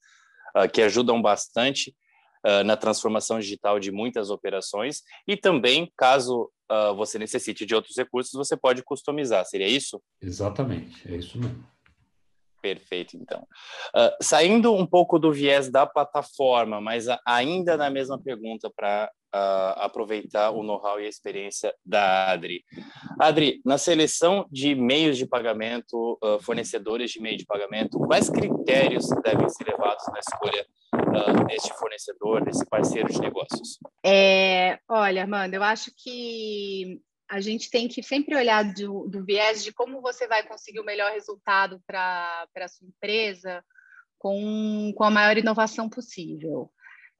[0.56, 1.94] uh, que ajudam bastante
[2.44, 7.96] uh, na transformação digital de muitas operações e também, caso uh, você necessite de outros
[7.96, 9.44] recursos, você pode customizar.
[9.46, 10.02] Seria isso?
[10.20, 11.75] Exatamente, é isso mesmo.
[12.66, 13.46] Perfeito, então.
[14.20, 20.50] saindo um pouco do viés da plataforma, mas ainda na mesma pergunta para uh, aproveitar
[20.50, 22.64] o know-how e a experiência da Adri.
[23.20, 29.08] Adri, na seleção de meios de pagamento, uh, fornecedores de meio de pagamento, quais critérios
[29.22, 33.78] devem ser levados na escolha uh, deste fornecedor, desse parceiro de negócios?
[34.04, 39.62] É, olha, Amanda, eu acho que a gente tem que sempre olhar do, do viés
[39.64, 43.64] de como você vai conseguir o melhor resultado para a sua empresa
[44.18, 46.70] com, com a maior inovação possível.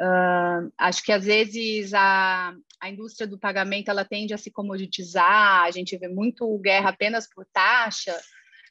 [0.00, 5.62] Uh, acho que às vezes a, a indústria do pagamento ela tende a se comoditizar,
[5.62, 8.14] a gente vê muito guerra apenas por taxa,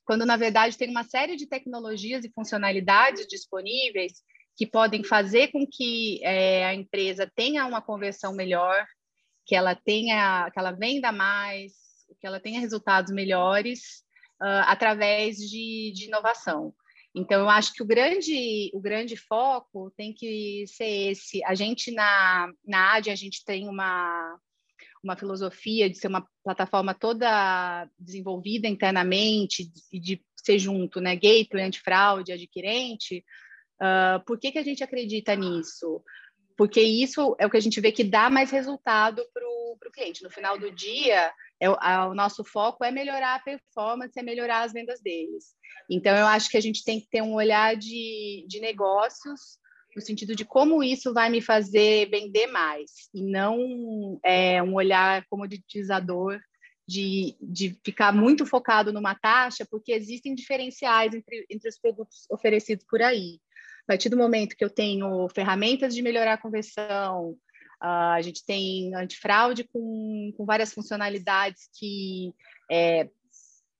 [0.05, 4.21] quando na verdade tem uma série de tecnologias e funcionalidades disponíveis
[4.55, 8.85] que podem fazer com que é, a empresa tenha uma conversão melhor
[9.45, 11.73] que ela tenha, que ela venda mais,
[12.19, 14.03] que ela tenha resultados melhores
[14.41, 16.73] uh, através de, de inovação.
[17.15, 21.41] Então, eu acho que o grande, o grande foco tem que ser esse.
[21.45, 24.37] A gente, na, na AD, a gente tem uma,
[25.01, 31.15] uma filosofia de ser uma plataforma toda desenvolvida internamente e de, de ser junto, né?
[31.15, 33.23] Gateway, antifraude, adquirente.
[33.81, 36.03] Uh, por que, que a gente acredita nisso?
[36.57, 40.23] Porque isso é o que a gente vê que dá mais resultado para o cliente.
[40.23, 44.63] No final do dia, é, a, o nosso foco é melhorar a performance, é melhorar
[44.63, 45.53] as vendas deles.
[45.89, 49.59] Então, eu acho que a gente tem que ter um olhar de, de negócios,
[49.95, 55.25] no sentido de como isso vai me fazer vender mais, e não é, um olhar
[55.29, 56.39] comoditizador
[56.87, 62.85] de, de ficar muito focado numa taxa, porque existem diferenciais entre, entre os produtos oferecidos
[62.89, 63.39] por aí.
[63.87, 67.37] A partir do momento que eu tenho ferramentas de melhorar a conversão,
[67.79, 72.33] a gente tem antifraude com, com várias funcionalidades que,
[72.69, 73.07] é,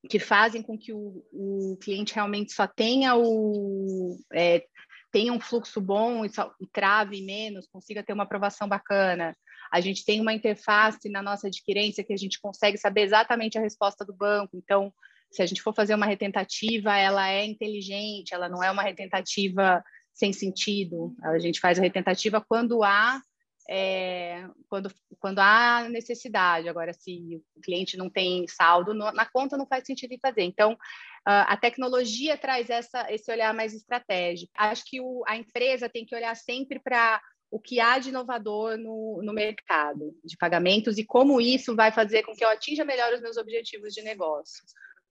[0.07, 4.63] que fazem com que o, o, cliente realmente só tenha o é,
[5.11, 9.35] tenha um fluxo bom e, só, e trave menos, consiga ter uma aprovação bacana.
[9.71, 13.61] A gente tem uma interface na nossa adquirência que a gente consegue saber exatamente a
[13.61, 14.55] resposta do banco.
[14.55, 14.93] Então,
[15.31, 19.83] se a gente for fazer uma retentativa, ela é inteligente, ela não é uma retentativa
[20.15, 21.13] sem sentido.
[21.21, 23.21] A gente faz a retentativa quando há
[23.67, 26.69] é, quando, quando há necessidade.
[26.69, 30.43] Agora, se o cliente não tem saldo no, na conta, não faz sentido fazer.
[30.43, 30.77] Então,
[31.25, 34.51] a tecnologia traz essa, esse olhar mais estratégico.
[34.55, 38.77] Acho que o, a empresa tem que olhar sempre para o que há de inovador
[38.77, 43.13] no, no mercado de pagamentos e como isso vai fazer com que eu atinja melhor
[43.13, 44.63] os meus objetivos de negócio.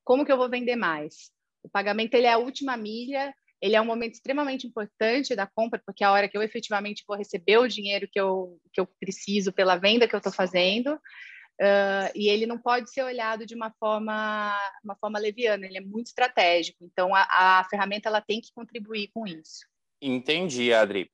[0.05, 1.33] Como que eu vou vender mais?
[1.63, 5.81] O pagamento ele é a última milha, ele é um momento extremamente importante da compra,
[5.85, 8.87] porque é a hora que eu efetivamente vou receber o dinheiro que eu, que eu
[9.01, 13.55] preciso pela venda que eu estou fazendo, uh, e ele não pode ser olhado de
[13.55, 18.41] uma forma, uma forma leviana, ele é muito estratégico, então a, a ferramenta ela tem
[18.41, 19.67] que contribuir com isso.
[20.03, 21.11] Entendi, Adri.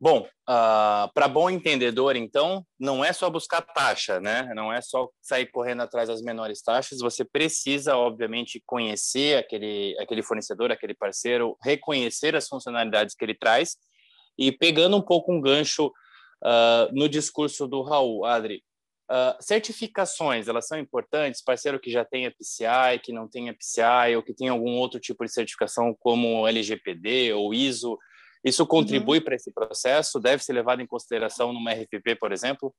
[0.00, 4.48] Bom, uh, ah, para bom entendedor, então, não é só buscar taxa, né?
[4.54, 7.00] Não é só sair correndo atrás das menores taxas.
[7.00, 13.76] Você precisa, obviamente, conhecer aquele, aquele fornecedor, aquele parceiro, reconhecer as funcionalidades que ele traz
[14.38, 18.62] e pegando um pouco um gancho uh, no discurso do Raul, Adri.
[19.10, 21.42] Uh, certificações, elas são importantes?
[21.42, 25.24] Parceiro que já tem PCI, que não tem PCI, ou que tem algum outro tipo
[25.24, 27.98] de certificação como LGPD ou ISO,
[28.44, 29.24] isso contribui uhum.
[29.24, 30.20] para esse processo?
[30.20, 32.74] Deve ser levado em consideração numa RFP, por exemplo?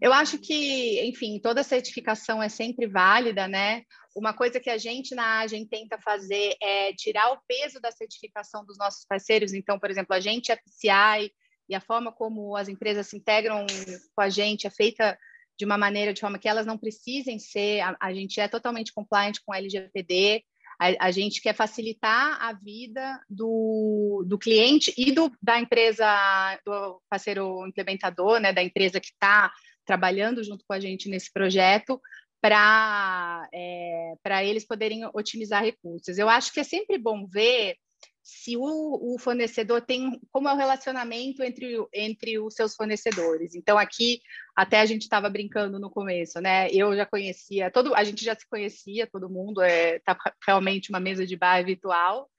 [0.00, 3.82] Eu acho que, enfim, toda certificação é sempre válida, né?
[4.14, 8.64] Uma coisa que a gente na Agem tenta fazer é tirar o peso da certificação
[8.64, 9.52] dos nossos parceiros.
[9.52, 11.32] Então, por exemplo, a gente é PCI
[11.68, 13.64] e a forma como as empresas se integram
[14.14, 15.16] com a gente é feita
[15.58, 17.80] de uma maneira de forma que elas não precisem ser.
[17.80, 20.44] A, a gente é totalmente compliant com a LGPD.
[20.78, 26.06] A, a, gente quer facilitar a vida do, do cliente e do, da empresa,
[26.64, 29.52] do parceiro implementador, né, da empresa que está
[29.84, 32.00] trabalhando junto com a gente nesse projeto,
[32.40, 36.18] para é, eles poderem otimizar recursos.
[36.18, 37.76] Eu acho que é sempre bom ver
[38.22, 43.54] se o, o, fornecedor tem como é o relacionamento entre, entre os seus fornecedores.
[43.54, 44.20] Então aqui
[44.54, 46.68] até a gente estava brincando no começo, né?
[46.70, 51.00] Eu já conhecia todo, a gente já se conhecia, todo mundo é tá realmente uma
[51.00, 52.30] mesa de bar virtual.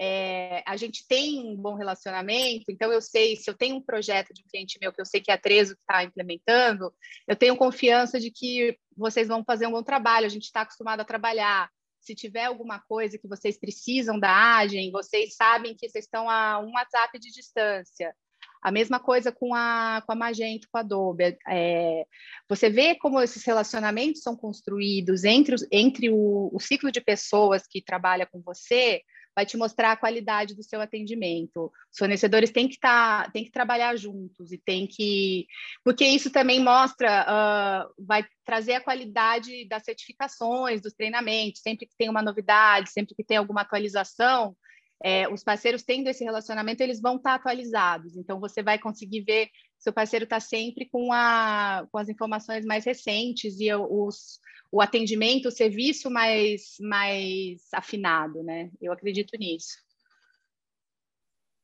[0.00, 4.32] É, a gente tem um bom relacionamento, então eu sei se eu tenho um projeto
[4.32, 6.94] de um cliente meu que eu sei que é a Trezo está implementando,
[7.26, 10.26] eu tenho confiança de que vocês vão fazer um bom trabalho.
[10.26, 11.68] A gente está acostumado a trabalhar
[12.00, 16.58] se tiver alguma coisa que vocês precisam da Agem, vocês sabem que vocês estão a
[16.58, 18.14] um WhatsApp de distância.
[18.60, 21.36] A mesma coisa com a, com a Magento, com a Adobe.
[21.48, 22.04] É,
[22.48, 27.80] você vê como esses relacionamentos são construídos entre, entre o, o ciclo de pessoas que
[27.80, 29.02] trabalha com você,
[29.38, 31.72] vai te mostrar a qualidade do seu atendimento.
[31.92, 35.46] Os fornecedores têm que estar, tá, que trabalhar juntos e tem que,
[35.84, 41.60] porque isso também mostra, uh, vai trazer a qualidade das certificações, dos treinamentos.
[41.60, 44.56] Sempre que tem uma novidade, sempre que tem alguma atualização,
[45.02, 48.16] é, os parceiros tendo esse relacionamento, eles vão estar tá atualizados.
[48.16, 52.84] Então, você vai conseguir ver seu parceiro está sempre com, a, com as informações mais
[52.84, 54.40] recentes e os,
[54.72, 58.70] o atendimento, o serviço mais, mais afinado, né?
[58.80, 59.76] Eu acredito nisso.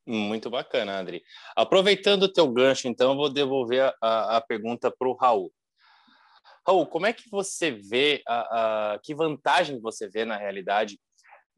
[0.07, 1.25] Muito bacana, Andri.
[1.57, 5.53] Aproveitando o teu gancho, então, eu vou devolver a, a pergunta para o Raul.
[6.67, 11.01] Raul, como é que você vê, a, a, que vantagem você vê na realidade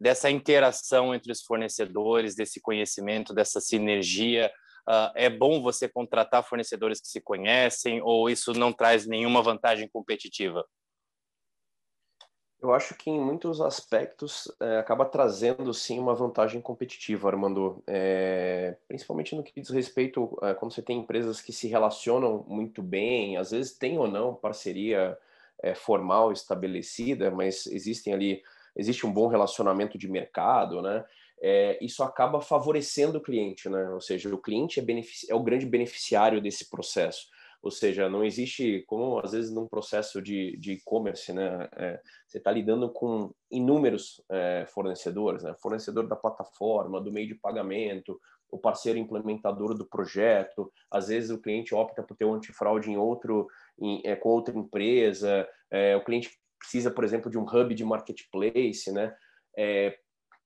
[0.00, 4.50] dessa interação entre os fornecedores, desse conhecimento, dessa sinergia
[4.88, 9.88] Uh, é bom você contratar fornecedores que se conhecem ou isso não traz nenhuma vantagem
[9.88, 10.64] competitiva?
[12.62, 17.82] Eu acho que em muitos aspectos é, acaba trazendo sim uma vantagem competitiva, Armando.
[17.86, 22.80] É, principalmente no que diz respeito é, quando você tem empresas que se relacionam muito
[22.80, 25.18] bem, às vezes tem ou não parceria
[25.74, 28.42] formal estabelecida, mas existem ali
[28.76, 31.04] existe um bom relacionamento de mercado, né?
[31.40, 33.88] é, isso acaba favorecendo o cliente, né?
[33.90, 34.84] Ou seja, o cliente é,
[35.30, 37.26] é o grande beneficiário desse processo.
[37.62, 41.68] Ou seja, não existe, como às vezes num processo de e-commerce, né?
[41.76, 45.54] É, você está lidando com inúmeros é, fornecedores, né?
[45.60, 48.18] Fornecedor da plataforma, do meio de pagamento,
[48.50, 50.72] o parceiro implementador do projeto.
[50.90, 53.46] Às vezes o cliente opta por ter um antifraude em outro,
[53.78, 55.46] em, é, com outra empresa.
[55.70, 59.14] É, o cliente precisa, por exemplo, de um hub de marketplace, né?
[59.56, 59.98] É,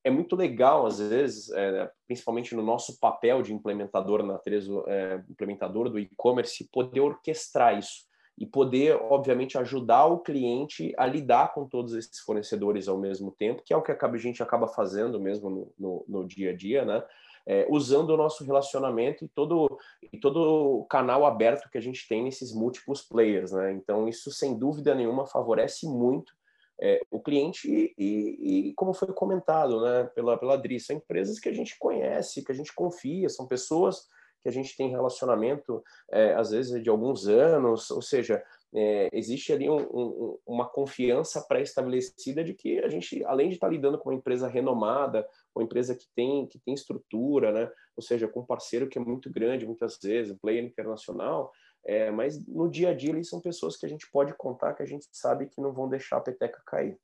[0.02, 5.22] é muito legal, às vezes, é, principalmente no nosso papel de implementador na Trezo, é,
[5.28, 8.08] implementador do e-commerce, poder orquestrar isso
[8.38, 13.62] e poder, obviamente, ajudar o cliente a lidar com todos esses fornecedores ao mesmo tempo,
[13.62, 16.84] que é o que a gente acaba fazendo mesmo no, no, no dia a dia,
[16.84, 17.04] né?
[17.46, 19.78] É, usando o nosso relacionamento e todo,
[20.12, 23.72] e todo o canal aberto que a gente tem nesses múltiplos players, né?
[23.72, 26.32] Então, isso, sem dúvida nenhuma, favorece muito
[26.80, 27.68] é, o cliente
[27.98, 32.42] e, e, como foi comentado né, pela, pela Adri, são empresas que a gente conhece,
[32.42, 34.08] que a gente confia, são pessoas
[34.42, 38.42] que a gente tem relacionamento, é, às vezes, de alguns anos, ou seja,
[38.74, 43.68] é, existe ali um, um, uma confiança pré-estabelecida de que a gente, além de estar
[43.68, 48.28] lidando com uma empresa renomada, uma empresa que tem, que tem estrutura, né, ou seja,
[48.28, 51.52] com um parceiro que é muito grande, muitas vezes, um player internacional,
[51.84, 54.82] é, mas no dia a dia eles são pessoas que a gente pode contar, que
[54.82, 56.98] a gente sabe que não vão deixar a peteca cair.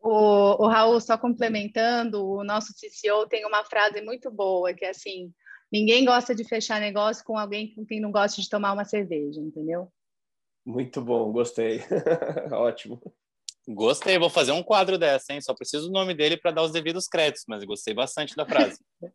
[0.00, 4.90] O, o Raul, só complementando, o nosso CCO tem uma frase muito boa, que é
[4.90, 5.32] assim,
[5.70, 9.40] ninguém gosta de fechar negócio com alguém com quem não gosta de tomar uma cerveja,
[9.40, 9.92] entendeu?
[10.64, 11.80] Muito bom, gostei.
[12.52, 13.00] Ótimo.
[13.68, 15.40] Gostei, vou fazer um quadro dessa, hein?
[15.40, 18.78] Só preciso do nome dele para dar os devidos créditos, mas gostei bastante da frase.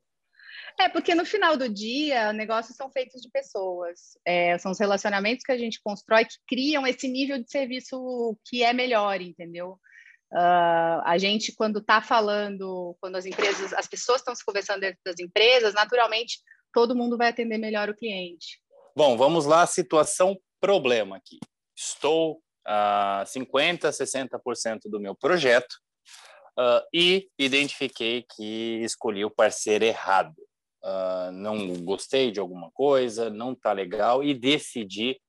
[0.78, 4.18] É, porque no final do dia, negócios são feitos de pessoas.
[4.26, 8.62] É, são os relacionamentos que a gente constrói que criam esse nível de serviço que
[8.62, 9.80] é melhor, entendeu?
[10.34, 15.00] Uh, a gente, quando está falando, quando as empresas, as pessoas estão se conversando dentro
[15.06, 16.40] das empresas, naturalmente
[16.74, 18.60] todo mundo vai atender melhor o cliente.
[18.94, 21.40] Bom, vamos lá, situação problema aqui.
[21.74, 25.74] Estou uh, 50%, 60% do meu projeto
[26.58, 30.36] uh, e identifiquei que escolhi o parceiro errado
[30.86, 35.20] uh, não gostei de alguma coisa, não está legal e decidi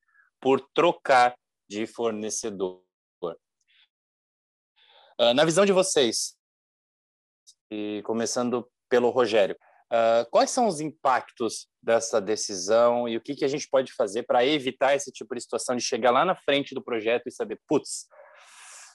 [0.40, 1.34] por trocar
[1.68, 2.82] de fornecedor.
[5.18, 6.36] Uh, na visão de vocês,
[7.70, 9.56] e começando pelo Rogério,
[9.92, 14.24] uh, quais são os impactos dessa decisão e o que, que a gente pode fazer
[14.24, 17.60] para evitar esse tipo de situação de chegar lá na frente do projeto e saber,
[17.68, 18.06] putz,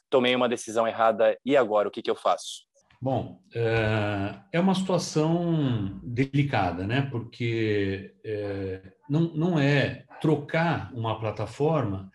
[0.09, 2.69] tomei uma decisão errada e agora o que, que eu faço?
[3.01, 7.07] Bom, é, é uma situação delicada, né?
[7.09, 12.11] Porque é, não, não é trocar uma plataforma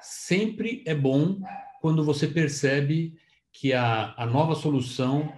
[0.00, 1.40] sempre é bom
[1.80, 3.14] quando você percebe
[3.52, 5.32] que a, a nova solução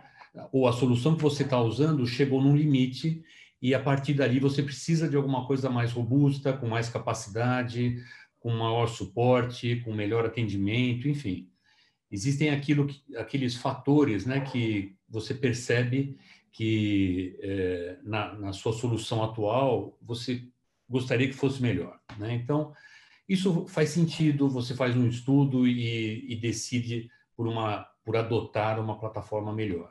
[0.52, 3.22] ou a solução que você está usando chegou num limite
[3.60, 8.02] e a partir dali você precisa de alguma coisa mais robusta, com mais capacidade,
[8.40, 11.52] com maior suporte, com melhor atendimento, enfim
[12.12, 16.18] existem aquilo, aqueles fatores né, que você percebe
[16.52, 20.46] que é, na, na, sua solução atual você
[20.86, 21.98] gostaria que fosse melhor.
[22.18, 22.34] Né?
[22.34, 22.74] Então,
[23.26, 28.98] isso faz sentido, você faz um estudo e, e decide por, uma, por adotar uma
[29.00, 29.90] plataforma melhor.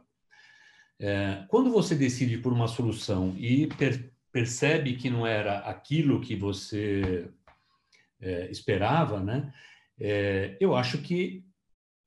[1.03, 6.35] É, quando você decide por uma solução e per, percebe que não era aquilo que
[6.35, 7.27] você
[8.21, 9.51] é, esperava, né?
[9.99, 11.43] É, eu acho que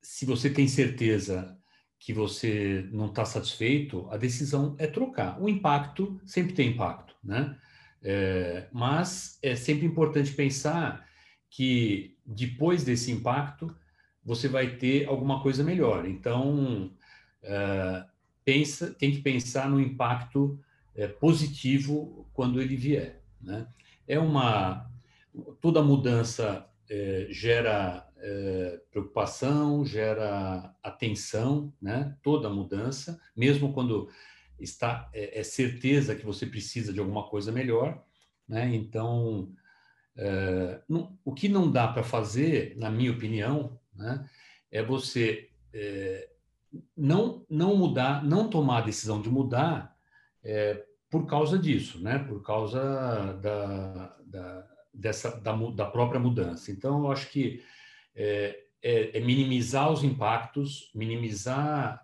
[0.00, 1.58] se você tem certeza
[1.98, 5.42] que você não está satisfeito, a decisão é trocar.
[5.42, 7.58] O impacto sempre tem impacto, né?
[8.00, 11.04] É, mas é sempre importante pensar
[11.50, 13.74] que depois desse impacto
[14.24, 16.06] você vai ter alguma coisa melhor.
[16.06, 16.92] Então
[17.42, 18.04] é,
[18.44, 20.58] pensa, tem que pensar no impacto
[20.94, 23.20] é, positivo quando ele vier.
[23.40, 23.66] Né?
[24.06, 24.90] É uma
[25.60, 32.16] toda mudança é, gera é, preocupação, gera atenção, né?
[32.22, 34.08] Toda mudança, mesmo quando
[34.60, 38.04] está é, é, certeza que você precisa de alguma coisa melhor,
[38.48, 38.74] né?
[38.74, 39.52] Então,
[40.88, 44.24] não, o que não dá para fazer, na minha opinião, né?
[44.70, 45.50] É você
[46.96, 49.94] não não mudar, não tomar a decisão de mudar
[51.14, 52.18] por causa disso, né?
[52.18, 56.72] Por causa da, da, dessa, da, da própria mudança.
[56.72, 57.62] Então, eu acho que
[58.16, 62.02] é, é, é minimizar os impactos, minimizar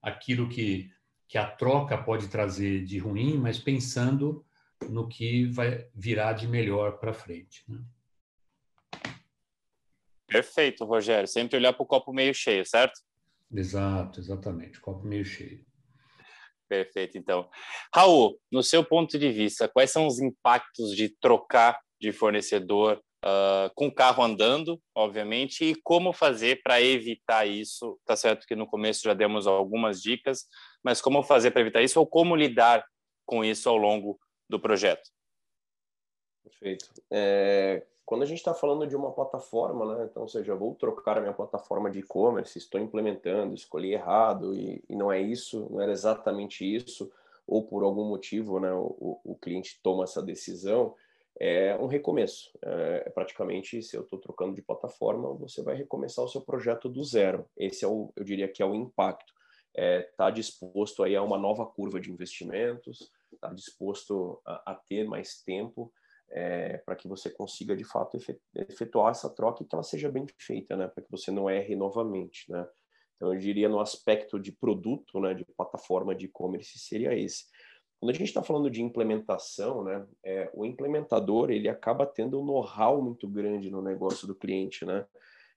[0.00, 0.92] aquilo que,
[1.26, 4.46] que a troca pode trazer de ruim, mas pensando
[4.88, 7.64] no que vai virar de melhor para frente.
[7.68, 7.80] Né?
[10.28, 11.26] Perfeito, Rogério.
[11.26, 13.00] Sempre olhar para o copo meio cheio, certo?
[13.54, 14.80] Exato, exatamente.
[14.80, 15.64] Copo meio cheio.
[16.68, 17.50] Perfeito, então.
[17.94, 23.70] Raul, no seu ponto de vista, quais são os impactos de trocar de fornecedor uh,
[23.74, 28.00] com o carro andando, obviamente, e como fazer para evitar isso?
[28.06, 30.46] Tá certo que no começo já demos algumas dicas,
[30.82, 32.82] mas como fazer para evitar isso ou como lidar
[33.26, 35.10] com isso ao longo do projeto?
[36.42, 36.86] Perfeito.
[37.12, 40.04] É, quando a gente está falando de uma plataforma, né?
[40.10, 44.94] Então, seja, vou trocar a minha plataforma de e-commerce, estou implementando, escolhi errado e, e,
[44.94, 47.10] não é isso, não era exatamente isso,
[47.46, 48.70] ou por algum motivo, né?
[48.70, 50.94] O, o cliente toma essa decisão,
[51.40, 52.50] é um recomeço.
[52.60, 56.90] É, é praticamente, se eu estou trocando de plataforma, você vai recomeçar o seu projeto
[56.90, 57.46] do zero.
[57.56, 59.32] Esse é o, eu diria que é o impacto.
[59.74, 64.74] Está é, tá disposto aí a uma nova curva de investimentos, está disposto a, a
[64.74, 65.90] ter mais tempo
[66.32, 68.16] é, para que você consiga de fato
[68.54, 70.88] efetuar essa troca e que ela seja bem feita, né?
[70.88, 72.66] Para que você não erre novamente, né?
[73.16, 75.34] Então eu diria no aspecto de produto, né?
[75.34, 77.44] De plataforma de e-commerce seria esse.
[78.00, 80.06] Quando a gente está falando de implementação, né?
[80.24, 85.04] É, o implementador ele acaba tendo um know-how muito grande no negócio do cliente, né?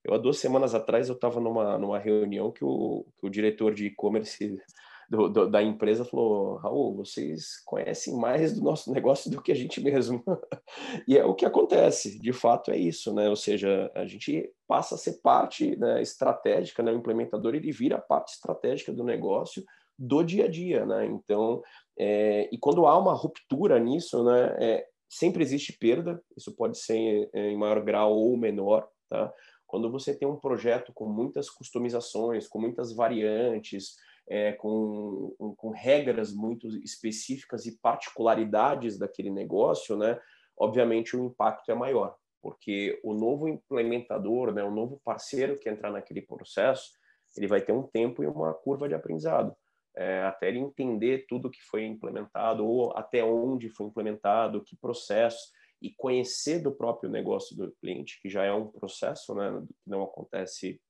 [0.04, 3.74] Eu há duas semanas atrás eu estava numa numa reunião que o, que o diretor
[3.74, 4.62] de e-commerce
[5.10, 9.56] do, do, da empresa falou: Raul, vocês conhecem mais do nosso negócio do que a
[9.56, 10.24] gente mesmo.
[11.08, 13.30] e é o que acontece, de fato é isso, né?
[13.30, 16.92] Ou seja, a gente passa a ser parte né, estratégica, né?
[16.92, 19.64] o implementador ele vira parte estratégica do negócio
[19.98, 21.06] do dia a dia, né?
[21.06, 21.62] Então,
[21.98, 26.96] é, e quando há uma ruptura nisso, né, é, sempre existe perda, isso pode ser
[26.96, 29.34] em, em maior grau ou menor, tá?
[29.68, 33.96] Quando você tem um projeto com muitas customizações, com muitas variantes,
[34.28, 40.20] é, com, com regras muito específicas e particularidades daquele negócio, né,
[40.58, 45.92] obviamente o impacto é maior, porque o novo implementador, né, o novo parceiro que entrar
[45.92, 46.92] naquele processo,
[47.38, 49.56] ele vai ter um tempo e uma curva de aprendizado.
[49.98, 55.52] É, até ele entender tudo que foi implementado ou até onde foi implementado, que processo
[55.82, 60.04] e conhecer do próprio negócio do cliente, que já é um processo, né, que não
[60.04, 60.82] acontece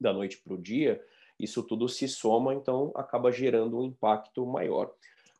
[0.00, 1.00] da noite para o dia,
[1.44, 4.92] isso tudo se soma, então acaba gerando um impacto maior.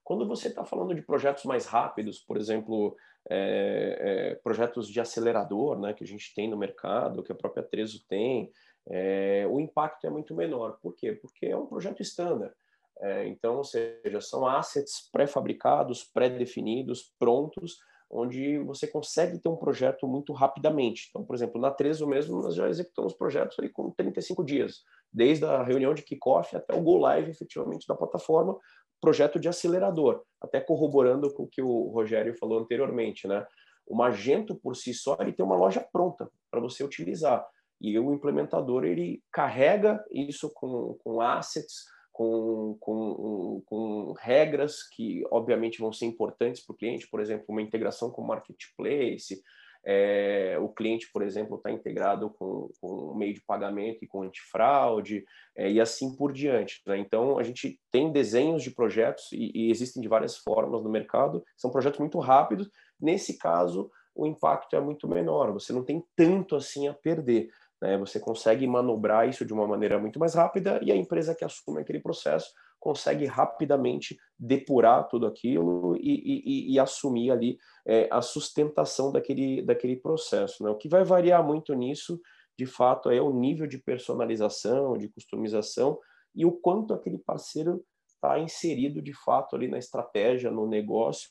[0.03, 2.95] Quando você está falando de projetos mais rápidos, por exemplo,
[3.29, 7.63] é, é, projetos de acelerador, né, que a gente tem no mercado, que a própria
[7.63, 8.51] Trezo tem,
[8.87, 10.79] é, o impacto é muito menor.
[10.83, 11.13] Por quê?
[11.13, 12.53] Porque é um projeto standard.
[13.01, 17.79] É, então, ou seja, são assets pré-fabricados, pré-definidos, prontos,
[18.15, 21.09] onde você consegue ter um projeto muito rapidamente.
[21.11, 25.45] Então, por exemplo, na Trezo mesmo, nós já executamos projetos aí com 35 dias, desde
[25.45, 28.57] a reunião de kickoff até o go live efetivamente da plataforma,
[29.01, 33.45] projeto de acelerador, até corroborando com o que o Rogério falou anteriormente, né?
[33.87, 37.45] O Magento por si só ele tem uma loja pronta para você utilizar
[37.81, 41.85] e o implementador ele carrega isso com, com assets,
[42.15, 47.61] com, com, com regras que, obviamente, vão ser importantes para o cliente, por exemplo, uma
[47.61, 49.43] integração com o marketplace,
[49.85, 54.23] é, o cliente, por exemplo, está integrado com, com o meio de pagamento e com
[54.23, 55.25] antifraude,
[55.57, 56.81] é, e assim por diante.
[56.87, 56.99] Né?
[56.99, 61.45] Então, a gente tem desenhos de projetos, e, e, existem de várias formas no mercado,
[61.57, 62.71] são projetos muito rápidos.
[62.99, 67.51] Nesse caso, o impacto é muito menor, você não tem tanto assim a perder.
[67.85, 67.99] Né?
[67.99, 71.83] Você consegue manobrar isso de uma maneira muito mais rápida e a empresa que assume
[71.83, 79.13] aquele processo consegue rapidamente depurar tudo aquilo e, e, e assumir ali é, a sustentação
[79.13, 80.65] daquele, daquele processo.
[80.65, 80.71] Né?
[80.71, 82.19] O que vai variar muito nisso,
[82.59, 85.99] de fato, é o nível de personalização, de customização
[86.35, 91.29] e o quanto aquele parceiro está inserido de fato ali na estratégia, no negócio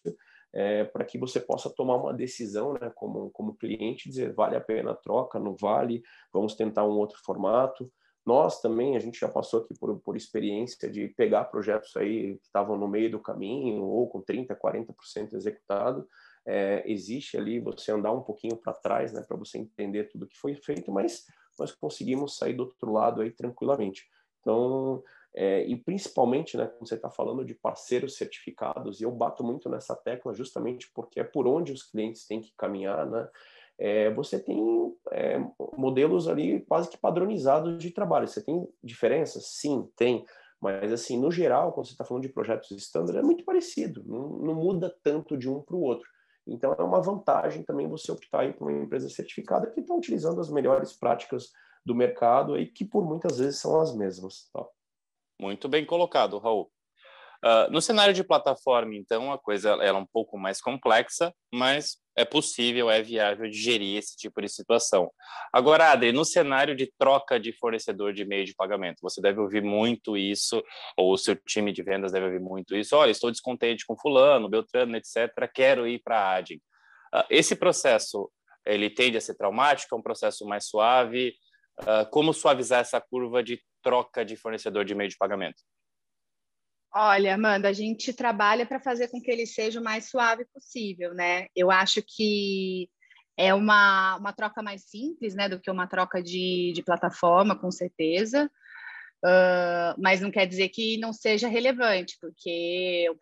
[0.53, 4.61] é, para que você possa tomar uma decisão, né, como, como cliente, dizer vale a
[4.61, 7.91] pena a troca, não vale, vamos tentar um outro formato.
[8.25, 12.45] Nós também, a gente já passou aqui por, por experiência de pegar projetos aí que
[12.45, 16.07] estavam no meio do caminho ou com 30%, 40% executado.
[16.45, 20.37] É, existe ali você andar um pouquinho para trás, né, para você entender tudo que
[20.37, 21.25] foi feito, mas
[21.59, 24.05] nós conseguimos sair do outro lado aí tranquilamente.
[24.39, 25.03] Então,
[25.35, 29.67] é, e principalmente, né, quando você está falando de parceiros certificados, e eu bato muito
[29.67, 33.27] nessa tecla justamente porque é por onde os clientes têm que caminhar, né?
[33.79, 35.39] É, você tem é,
[35.75, 38.27] modelos ali quase que padronizados de trabalho.
[38.27, 39.47] Você tem diferenças?
[39.47, 40.23] Sim, tem.
[40.61, 44.29] Mas, assim, no geral, quando você está falando de projetos standard, é muito parecido, não,
[44.29, 46.07] não muda tanto de um para o outro.
[46.45, 50.49] Então, é uma vantagem também você optar por uma empresa certificada que está utilizando as
[50.49, 51.51] melhores práticas
[51.85, 54.49] do mercado e que, por muitas vezes, são as mesmas.
[54.53, 54.65] Tá?
[55.39, 56.71] Muito bem colocado, Raul.
[57.43, 62.23] Uh, no cenário de plataforma, então, a coisa é um pouco mais complexa, mas é
[62.23, 65.11] possível, é viável gerir esse tipo de situação.
[65.51, 69.61] Agora, Adri, no cenário de troca de fornecedor de meio de pagamento, você deve ouvir
[69.61, 70.63] muito isso,
[70.95, 72.95] ou o seu time de vendas deve ouvir muito isso.
[72.95, 76.61] Olha, estou descontente com fulano, Beltrano, etc., quero ir para a Adin.
[77.13, 78.31] Uh, esse processo,
[78.65, 81.33] ele tende a ser traumático, é um processo mais suave?
[81.81, 85.61] Uh, como suavizar essa curva de troca de fornecedor de meio de pagamento?
[86.95, 91.13] Olha, Amanda, a gente trabalha para fazer com que ele seja o mais suave possível,
[91.13, 91.47] né?
[91.55, 92.87] Eu acho que
[93.35, 97.71] é uma, uma troca mais simples, né, do que uma troca de, de plataforma, com
[97.71, 98.49] certeza.
[99.25, 103.17] Uh, mas não quer dizer que não seja relevante, porque eu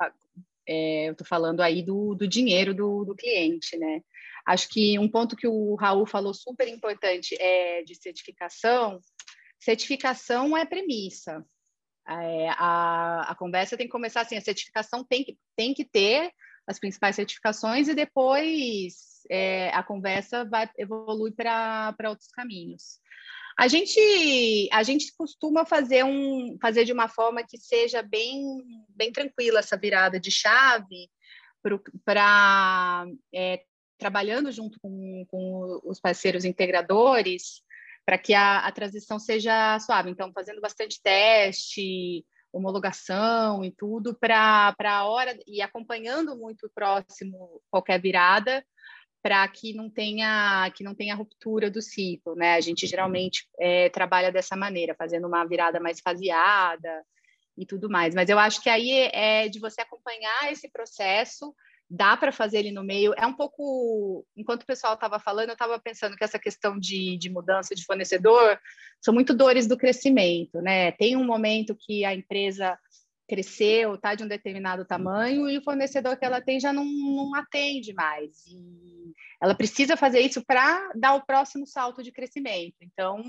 [0.67, 4.01] é, estou falando aí do, do dinheiro do, do cliente, né?
[4.45, 8.99] Acho que um ponto que o Raul falou super importante é de certificação.
[9.61, 11.45] Certificação é premissa,
[12.07, 16.31] é, a, a conversa tem que começar assim, a certificação tem que, tem que ter
[16.67, 22.99] as principais certificações e depois é, a conversa vai evoluir para outros caminhos.
[23.57, 23.99] A gente,
[24.71, 28.41] a gente costuma fazer, um, fazer de uma forma que seja bem,
[28.89, 31.09] bem tranquila essa virada de chave
[32.03, 33.61] para é,
[33.97, 37.61] trabalhando junto com, com os parceiros integradores,
[38.05, 40.09] para que a, a transição seja suave.
[40.09, 48.01] Então, fazendo bastante teste, homologação e tudo, para a hora, e acompanhando muito próximo qualquer
[48.01, 48.65] virada,
[49.21, 52.55] para que não tenha que não tenha ruptura do ciclo, né?
[52.55, 57.03] A gente geralmente é, trabalha dessa maneira, fazendo uma virada mais faseada
[57.55, 58.15] e tudo mais.
[58.15, 61.53] Mas eu acho que aí é de você acompanhar esse processo
[61.93, 63.13] dá para fazer ele no meio.
[63.17, 67.17] É um pouco, enquanto o pessoal estava falando, eu estava pensando que essa questão de,
[67.17, 68.57] de mudança de fornecedor
[69.01, 70.93] são muito dores do crescimento, né?
[70.93, 72.79] Tem um momento que a empresa
[73.27, 77.35] cresceu, está de um determinado tamanho e o fornecedor que ela tem já não, não
[77.35, 78.45] atende mais.
[78.47, 82.77] E ela precisa fazer isso para dar o próximo salto de crescimento.
[82.81, 83.21] Então,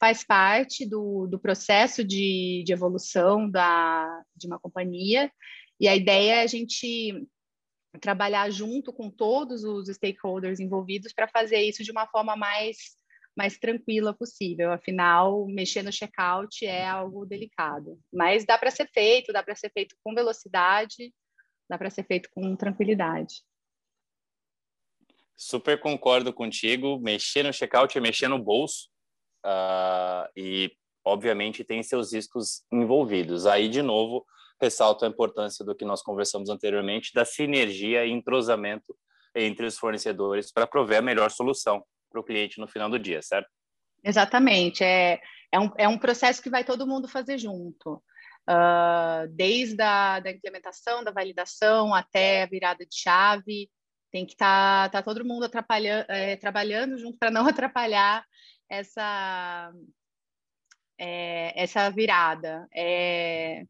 [0.00, 5.30] faz parte do, do processo de, de evolução da, de uma companhia.
[5.78, 7.26] E a ideia é a gente
[8.00, 12.96] trabalhar junto com todos os stakeholders envolvidos para fazer isso de uma forma mais
[13.36, 14.70] mais tranquila possível.
[14.70, 19.70] Afinal, mexer no checkout é algo delicado, mas dá para ser feito, dá para ser
[19.72, 21.12] feito com velocidade,
[21.68, 23.42] dá para ser feito com tranquilidade.
[25.36, 26.98] Super concordo contigo.
[27.00, 28.88] Mexer no checkout é mexer no bolso
[29.44, 30.70] uh, e,
[31.04, 33.46] obviamente, tem seus riscos envolvidos.
[33.46, 34.24] Aí, de novo,
[34.60, 38.96] ressalto a importância do que nós conversamos anteriormente, da sinergia e entrosamento
[39.34, 43.20] entre os fornecedores para prover a melhor solução para o cliente no final do dia,
[43.20, 43.48] certo?
[44.02, 44.84] Exatamente.
[44.84, 48.02] É, é, um, é um processo que vai todo mundo fazer junto.
[48.48, 53.70] Uh, desde a da implementação, da validação até a virada de chave,
[54.12, 55.50] tem que estar tá, tá todo mundo
[56.08, 58.24] é, trabalhando junto para não atrapalhar
[58.70, 59.72] essa,
[60.98, 62.68] é, essa virada.
[62.72, 63.64] É,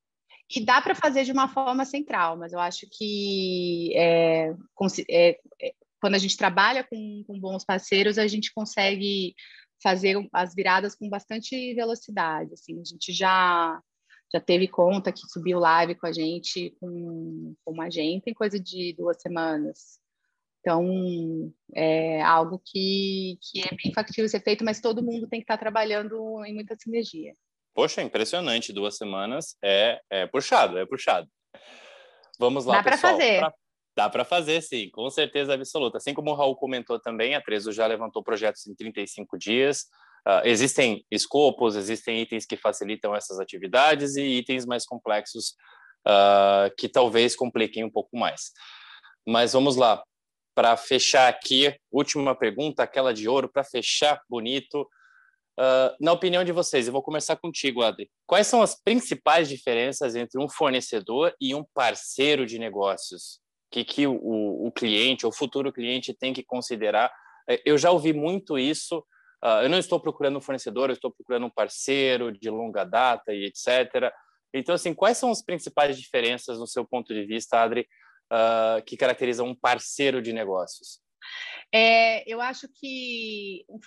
[0.51, 4.51] e dá para fazer de uma forma central, mas eu acho que é,
[5.09, 5.31] é,
[5.63, 9.35] é, quando a gente trabalha com, com bons parceiros, a gente consegue
[9.83, 12.53] fazer as viradas com bastante velocidade.
[12.55, 13.81] Assim, a gente já
[14.33, 18.59] já teve conta que subiu live com a gente com, com uma gente em coisa
[18.59, 20.01] de duas semanas.
[20.61, 25.45] Então, é algo que, que é bem factível ser feito, mas todo mundo tem que
[25.45, 27.37] estar trabalhando em muita sinergia.
[27.75, 28.73] Poxa, impressionante.
[28.73, 31.29] Duas semanas é, é puxado, é puxado.
[32.39, 33.13] Vamos lá, Dá pessoal.
[33.13, 33.39] Dá para fazer.
[33.41, 33.55] Pra...
[33.97, 35.99] Dá para fazer, sim, com certeza absoluta.
[35.99, 39.83] Assim como o Raul comentou também, a Trezo já levantou projetos em 35 dias.
[40.27, 45.55] Uh, existem escopos, existem itens que facilitam essas atividades e itens mais complexos
[46.07, 48.51] uh, que talvez compliquem um pouco mais.
[49.27, 50.03] Mas vamos lá,
[50.55, 54.89] para fechar aqui, última pergunta, aquela de ouro, para fechar bonito.
[55.59, 58.11] Uh, na opinião de vocês, eu vou começar contigo, Adri.
[58.27, 63.41] Quais são as principais diferenças entre um fornecedor e um parceiro de negócios?
[63.71, 67.13] Que, que o, o cliente, o futuro cliente, tem que considerar?
[67.49, 68.99] Eh, eu já ouvi muito isso.
[69.45, 73.33] Uh, eu não estou procurando um fornecedor, eu estou procurando um parceiro de longa data
[73.33, 74.13] e etc.
[74.53, 77.87] Então, assim, quais são as principais diferenças, no seu ponto de vista, Adri,
[78.33, 81.04] uh, que caracterizam um parceiro de negócios?
[81.73, 83.79] É, eu acho que um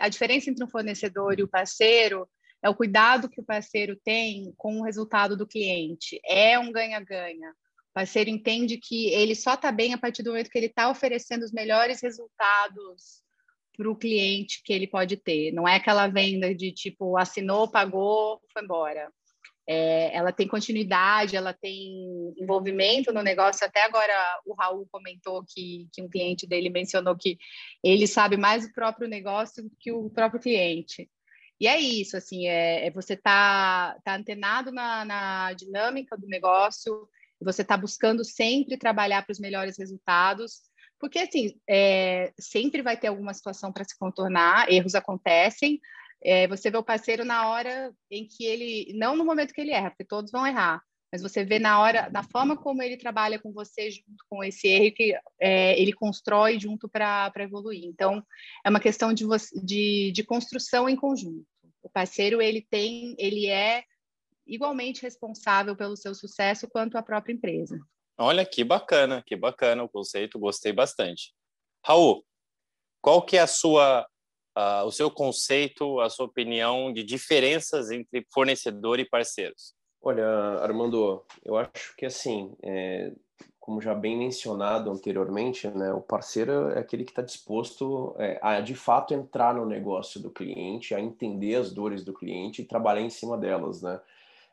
[0.00, 2.28] a diferença entre um fornecedor e o parceiro
[2.62, 6.20] é o cuidado que o parceiro tem com o resultado do cliente.
[6.24, 7.50] É um ganha-ganha.
[7.50, 10.90] O parceiro entende que ele só está bem a partir do momento que ele está
[10.90, 13.22] oferecendo os melhores resultados
[13.76, 15.52] para o cliente que ele pode ter.
[15.52, 19.12] Não é aquela venda de tipo assinou, pagou, foi embora.
[19.68, 23.66] É, ela tem continuidade, ela tem envolvimento no negócio.
[23.66, 24.12] Até agora
[24.46, 27.36] o Raul comentou que, que um cliente dele mencionou que
[27.82, 31.10] ele sabe mais do próprio negócio que o próprio cliente.
[31.58, 37.08] E é isso, assim, é, é você tá, tá antenado na, na dinâmica do negócio,
[37.40, 40.60] você está buscando sempre trabalhar para os melhores resultados,
[40.98, 45.80] porque, assim, é, sempre vai ter alguma situação para se contornar, erros acontecem,
[46.26, 49.70] é, você vê o parceiro na hora em que ele, não no momento que ele
[49.70, 53.38] erra, porque todos vão errar, mas você vê na hora, na forma como ele trabalha
[53.38, 57.84] com você junto com esse erro que é, ele constrói junto para evoluir.
[57.84, 58.20] Então,
[58.64, 59.24] é uma questão de,
[59.62, 61.46] de, de construção em conjunto.
[61.80, 63.84] O parceiro, ele tem, ele é
[64.44, 67.78] igualmente responsável pelo seu sucesso quanto a própria empresa.
[68.18, 71.32] Olha que bacana, que bacana o conceito, gostei bastante.
[71.84, 72.24] Raul,
[73.00, 74.04] qual que é a sua
[74.56, 79.74] uh, o seu conceito, a sua opinião de diferenças entre fornecedor e parceiros?
[80.02, 80.26] Olha,
[80.60, 83.12] Armando, eu acho que assim, é,
[83.58, 88.60] como já bem mencionado anteriormente, né, o parceiro é aquele que está disposto é, a
[88.60, 93.02] de fato entrar no negócio do cliente, a entender as dores do cliente e trabalhar
[93.02, 94.00] em cima delas, né?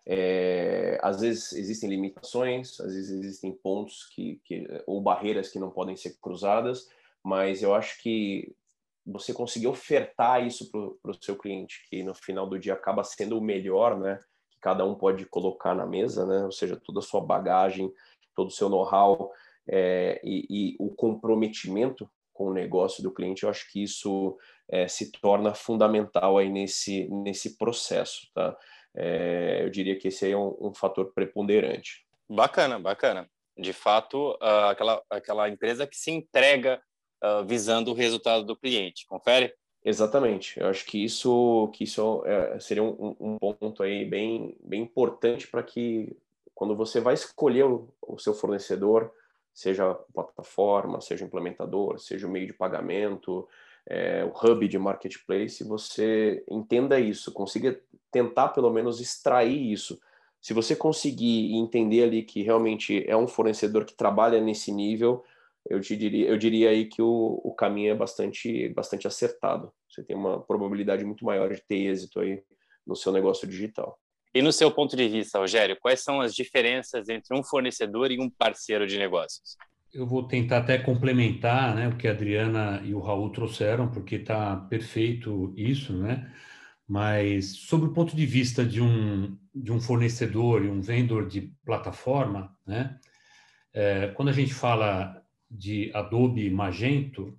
[0.06, 5.70] É, às vezes existem limitações, às vezes existem pontos que, que ou barreiras que não
[5.70, 6.90] podem ser cruzadas,
[7.24, 8.54] mas eu acho que
[9.06, 13.38] você conseguir ofertar isso para o seu cliente, que no final do dia acaba sendo
[13.38, 14.20] o melhor, né?
[14.50, 16.46] Que cada um pode colocar na mesa, né?
[16.46, 17.92] Ou seja, toda a sua bagagem,
[18.36, 19.32] todo o seu know-how
[19.68, 24.38] é, e, e, o comprometimento com o negócio do cliente, eu acho que isso
[24.70, 28.58] é, se torna fundamental aí nesse, nesse processo, tá?
[28.96, 32.06] É, eu diria que esse aí é um, um fator preponderante.
[32.30, 33.30] Bacana, bacana.
[33.58, 36.82] De fato, uh, aquela, aquela empresa que se entrega
[37.24, 39.08] uh, visando o resultado do cliente.
[39.08, 39.54] Confere?
[39.86, 40.60] Exatamente.
[40.60, 45.48] Eu acho que isso, que isso é, seria um, um, ponto aí bem, bem importante
[45.48, 46.16] para que
[46.56, 49.12] quando você vai escolher o, o, seu fornecedor,
[49.54, 53.48] seja plataforma, seja implementador, seja o meio de pagamento,
[53.86, 57.78] é, o hub de marketplace, você entenda isso, consiga
[58.10, 60.00] tentar pelo menos extrair isso.
[60.40, 65.24] Se você conseguir entender ali que realmente é um fornecedor que trabalha nesse nível,
[65.70, 69.72] eu te diria, eu diria aí que o, o caminho é bastante, bastante acertado.
[69.90, 72.42] Você tem uma probabilidade muito maior de ter êxito aí
[72.86, 73.98] no seu negócio digital.
[74.36, 78.20] E no seu ponto de vista, Rogério, quais são as diferenças entre um fornecedor e
[78.20, 79.56] um parceiro de negócios?
[79.94, 84.16] Eu vou tentar até complementar né, o que a Adriana e o Raul trouxeram, porque
[84.16, 86.34] está perfeito isso, né?
[86.88, 91.54] Mas, sobre o ponto de vista de um, de um fornecedor e um vendedor de
[91.64, 93.00] plataforma, né?
[93.72, 95.23] É, quando a gente fala
[95.54, 97.38] de Adobe Magento,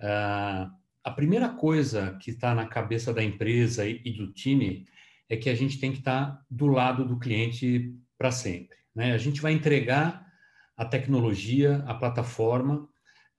[0.00, 0.70] uh,
[1.04, 4.86] a primeira coisa que está na cabeça da empresa e, do time
[5.28, 8.76] é que a gente tem que estar tá do lado do cliente para sempre.
[8.94, 9.12] Né?
[9.12, 10.26] A gente vai entregar
[10.76, 12.88] a tecnologia, a plataforma,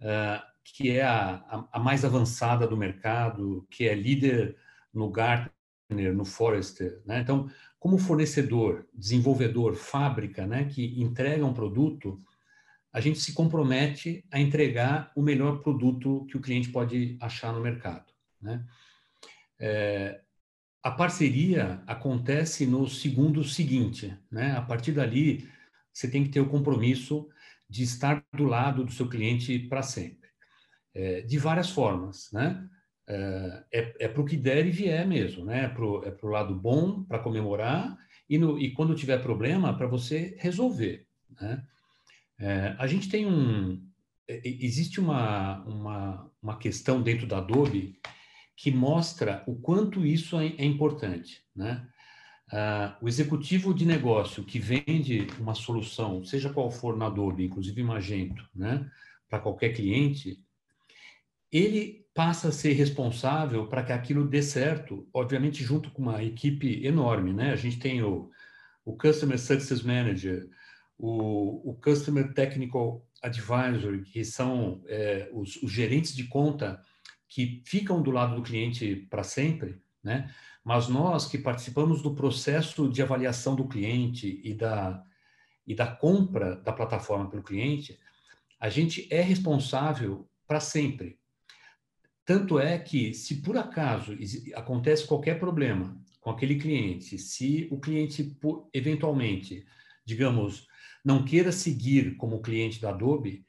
[0.01, 4.55] uh, que é a, a, mais avançada do mercado, que é líder
[4.93, 7.01] no Gartner, no Forrester.
[7.05, 7.19] Né?
[7.19, 12.21] Então, como fornecedor, desenvolvedor, fábrica, né, que entrega um produto,
[12.91, 17.61] a gente se compromete a entregar o melhor produto que o cliente pode achar no
[17.61, 18.11] mercado.
[18.41, 18.65] Né?
[19.59, 20.21] É,
[20.81, 24.53] a parceria acontece no segundo seguinte, né?
[24.53, 25.47] A partir dali,
[25.91, 27.27] você tem que ter o compromisso
[27.69, 30.29] de estar do lado do seu cliente para sempre,
[30.93, 32.67] é, de várias formas, né?
[33.07, 35.65] É, é, é para o que der e vier mesmo, né?
[35.65, 37.97] É para o é lado bom, para comemorar,
[38.29, 41.05] e, no, e quando tiver problema, para você resolver,
[41.41, 41.61] né?
[42.39, 43.85] É, a gente tem um.
[44.27, 47.99] Existe uma, uma, uma questão dentro da Adobe
[48.55, 51.43] que mostra o quanto isso é, é importante.
[51.55, 51.87] Né?
[52.51, 57.83] Ah, o executivo de negócio que vende uma solução, seja qual for na Adobe, inclusive
[57.83, 58.89] Magento, né,
[59.29, 60.43] para qualquer cliente,
[61.51, 66.85] ele passa a ser responsável para que aquilo dê certo, obviamente junto com uma equipe
[66.85, 67.33] enorme.
[67.33, 67.51] Né?
[67.51, 68.29] A gente tem o,
[68.83, 70.49] o Customer Success Manager,
[70.99, 76.83] o, o Customer Technical Advisor, que são é, os, os, gerentes de conta
[77.27, 80.29] que ficam do lado do cliente para sempre, né?
[80.61, 85.01] Mas nós que participamos do processo de avaliação do cliente e da,
[85.65, 87.97] e da compra da plataforma pelo cliente,
[88.59, 91.17] a gente é responsável para sempre.
[92.25, 94.15] tanto é que, se por acaso
[94.53, 98.37] acontece qualquer problema com aquele cliente, se o cliente
[98.73, 99.65] eventualmente,
[100.05, 100.68] digamos,
[101.09, 103.43] não queira seguir como cliente da Adobe,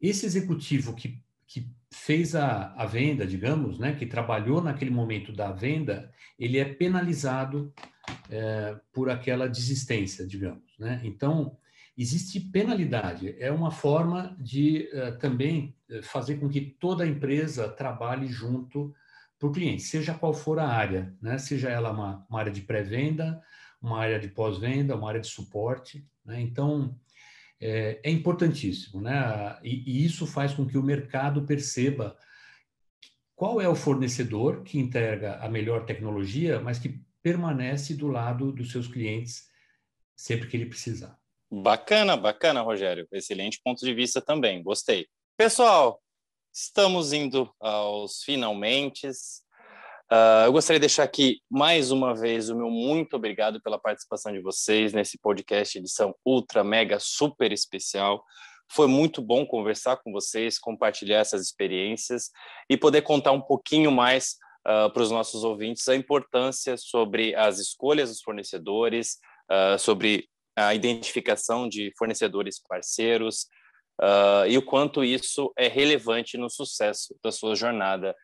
[0.00, 5.50] esse executivo que, que fez a, a venda, digamos, né, que trabalhou naquele momento da
[5.50, 7.74] venda, ele é penalizado
[8.30, 10.78] é, por aquela desistência, digamos.
[10.78, 11.00] Né?
[11.02, 11.56] Então,
[11.98, 17.68] existe penalidade, é uma forma de uh, também eh, fazer com que toda a empresa
[17.68, 18.92] trabalhe junto
[19.38, 21.38] para o cliente, seja qual for a área, né?
[21.38, 23.40] seja ela uma, uma área de pré-venda,
[23.84, 26.08] uma área de pós-venda, uma área de suporte.
[26.24, 26.40] Né?
[26.40, 26.98] Então,
[27.60, 29.58] é, é, importantíssimo, né?
[29.62, 32.16] E, e, isso faz com que o mercado perceba
[33.36, 38.70] qual é o fornecedor que entrega a melhor tecnologia, mas que permanece do lado dos
[38.70, 39.48] seus clientes
[40.16, 41.18] sempre que ele precisar.
[41.50, 43.06] Bacana, bacana, Rogério.
[43.12, 44.62] Excelente ponto de vista também.
[44.62, 45.06] Gostei.
[45.36, 46.02] Pessoal,
[46.52, 49.08] estamos indo aos finalmente.
[50.12, 54.32] Uh, eu gostaria de deixar aqui mais uma vez o meu muito obrigado pela participação
[54.32, 58.22] de vocês nesse podcast edição ultra mega super especial.
[58.70, 62.30] Foi muito bom conversar com vocês, compartilhar essas experiências
[62.68, 64.36] e poder contar um pouquinho mais
[64.68, 69.16] uh, para os nossos ouvintes a importância sobre as escolhas dos fornecedores,
[69.50, 73.46] uh, sobre a identificação de fornecedores parceiros
[74.48, 78.14] e o quanto isso é relevante no sucesso da sua jornada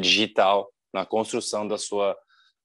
[0.00, 2.16] digital na construção da sua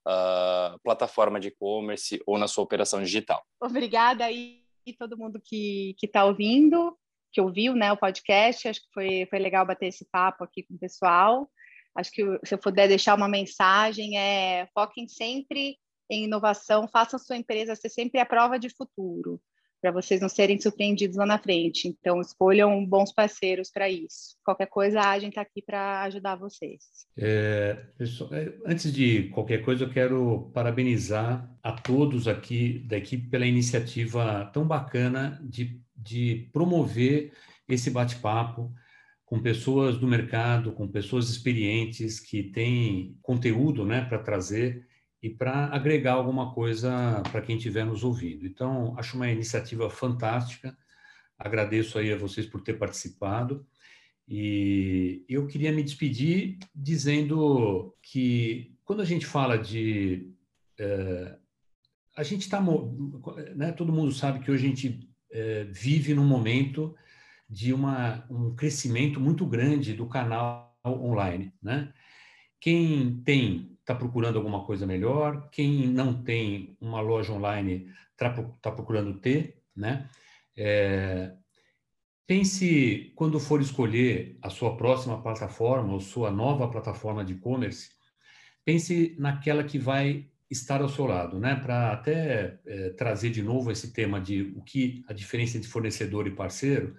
[0.06, 3.44] uh, plataforma de e-commerce ou na sua operação digital.
[3.60, 4.62] Obrigada aí
[4.98, 6.96] todo mundo que está ouvindo,
[7.32, 8.68] que ouviu né, o podcast.
[8.68, 11.50] Acho que foi, foi legal bater esse papo aqui com o pessoal.
[11.96, 15.78] Acho que se eu puder deixar uma mensagem é foquem sempre
[16.10, 19.40] em inovação, façam sua empresa ser sempre a prova de futuro
[19.84, 21.88] para vocês não serem surpreendidos lá na frente.
[21.88, 24.34] Então, escolham bons parceiros para isso.
[24.42, 26.80] Qualquer coisa, a gente está aqui para ajudar vocês.
[27.14, 33.28] É, pessoal, é, antes de qualquer coisa, eu quero parabenizar a todos aqui da equipe
[33.28, 37.34] pela iniciativa tão bacana de, de promover
[37.68, 38.72] esse bate-papo
[39.26, 44.86] com pessoas do mercado, com pessoas experientes que têm conteúdo né, para trazer
[45.24, 48.46] e para agregar alguma coisa para quem estiver nos ouvindo.
[48.46, 50.76] Então, acho uma iniciativa fantástica.
[51.38, 53.66] Agradeço aí a vocês por ter participado.
[54.28, 60.30] E eu queria me despedir dizendo que quando a gente fala de.
[60.78, 61.38] É,
[62.14, 62.62] a gente está.
[63.56, 66.94] Né, todo mundo sabe que hoje a gente é, vive num momento
[67.48, 71.50] de uma, um crescimento muito grande do canal online.
[71.62, 71.94] Né?
[72.60, 78.32] Quem tem está procurando alguma coisa melhor, quem não tem uma loja online está
[78.62, 80.08] tá procurando ter, né?
[80.56, 81.34] É,
[82.26, 87.90] pense quando for escolher a sua próxima plataforma ou sua nova plataforma de e-commerce,
[88.64, 91.54] pense naquela que vai estar ao seu lado, né?
[91.54, 96.26] Para até é, trazer de novo esse tema de o que a diferença entre fornecedor
[96.26, 96.96] e parceiro,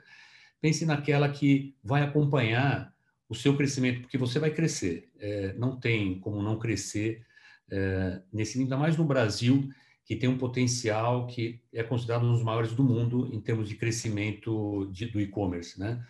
[0.62, 2.95] pense naquela que vai acompanhar
[3.28, 5.10] o seu crescimento, porque você vai crescer.
[5.20, 7.26] É, não tem como não crescer
[7.70, 9.70] é, nesse ainda mais no Brasil,
[10.06, 13.76] que tem um potencial que é considerado um dos maiores do mundo em termos de
[13.76, 16.06] crescimento de, do e-commerce, né?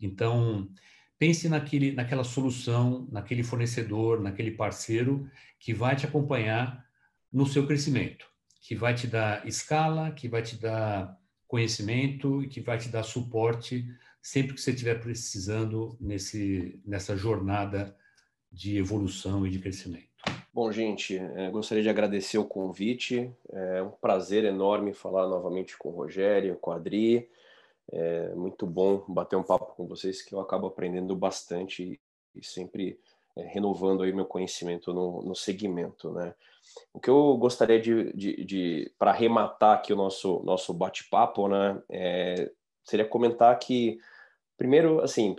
[0.00, 0.68] Então,
[1.18, 6.86] pense naquele, naquela solução, naquele fornecedor, naquele parceiro que vai te acompanhar
[7.32, 8.26] no seu crescimento,
[8.60, 13.02] que vai te dar escala, que vai te dar conhecimento e que vai te dar
[13.02, 13.86] suporte
[14.20, 17.96] sempre que você estiver precisando nesse, nessa jornada
[18.50, 20.08] de evolução e de crescimento.
[20.52, 23.32] Bom, gente, é, gostaria de agradecer o convite.
[23.50, 27.28] É um prazer enorme falar novamente com o Rogério, com a Adri.
[27.90, 32.00] É muito bom bater um papo com vocês, que eu acabo aprendendo bastante
[32.34, 32.98] e sempre
[33.36, 36.34] é, renovando aí meu conhecimento no, no segmento, né?
[36.92, 41.80] O que eu gostaria de, de, de para arrematar aqui o nosso, nosso bate-papo, né,
[41.88, 42.50] é,
[42.88, 43.98] seria comentar que
[44.58, 45.36] Primeiro, assim,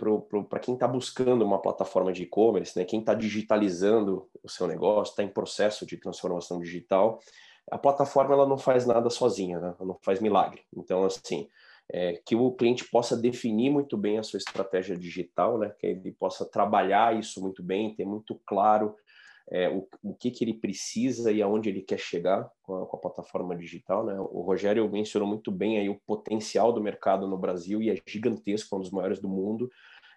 [0.48, 5.12] para quem está buscando uma plataforma de e-commerce, né, quem está digitalizando o seu negócio,
[5.12, 7.20] está em processo de transformação digital,
[7.70, 9.74] a plataforma ela não faz nada sozinha, né?
[9.78, 10.62] ela não faz milagre.
[10.74, 11.48] Então, assim,
[11.92, 15.70] é, que o cliente possa definir muito bem a sua estratégia digital, né?
[15.78, 18.96] que ele possa trabalhar isso muito bem, ter muito claro
[19.50, 22.96] é, o, o que, que ele precisa e aonde ele quer chegar com a, com
[22.96, 24.04] a, plataforma digital.
[24.04, 24.14] Né?
[24.18, 28.74] O Rogério mencionou muito bem aí o potencial do mercado no Brasil e é gigantesco,
[28.74, 29.68] é um dos maiores do mundo.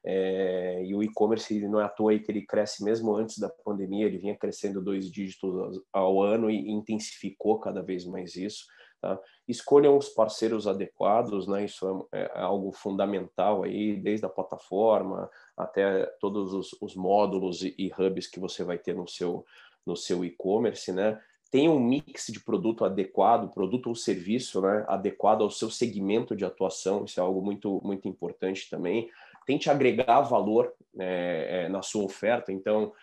[0.06, 3.50] É, e o e-commerce não é à toa aí que ele cresce mesmo antes da
[3.50, 8.66] pandemia, ele vinha crescendo dois dígitos ao ano e intensificou cada vez mais isso.
[9.04, 9.20] Tá?
[9.46, 11.66] Escolham os parceiros adequados, né?
[11.66, 17.76] isso é, é, algo fundamental aí, desde a plataforma até todos os, os módulos e,
[17.78, 19.46] e, hubs que você vai ter no seu,
[19.86, 21.20] no seu e-commerce, né?
[21.52, 24.86] Tenha um mix de produto adequado, produto ou serviço né?
[24.88, 29.10] adequado ao seu segmento de atuação, isso é algo muito, muito importante também.
[29.46, 32.94] Tente agregar valor é, é, na sua oferta, então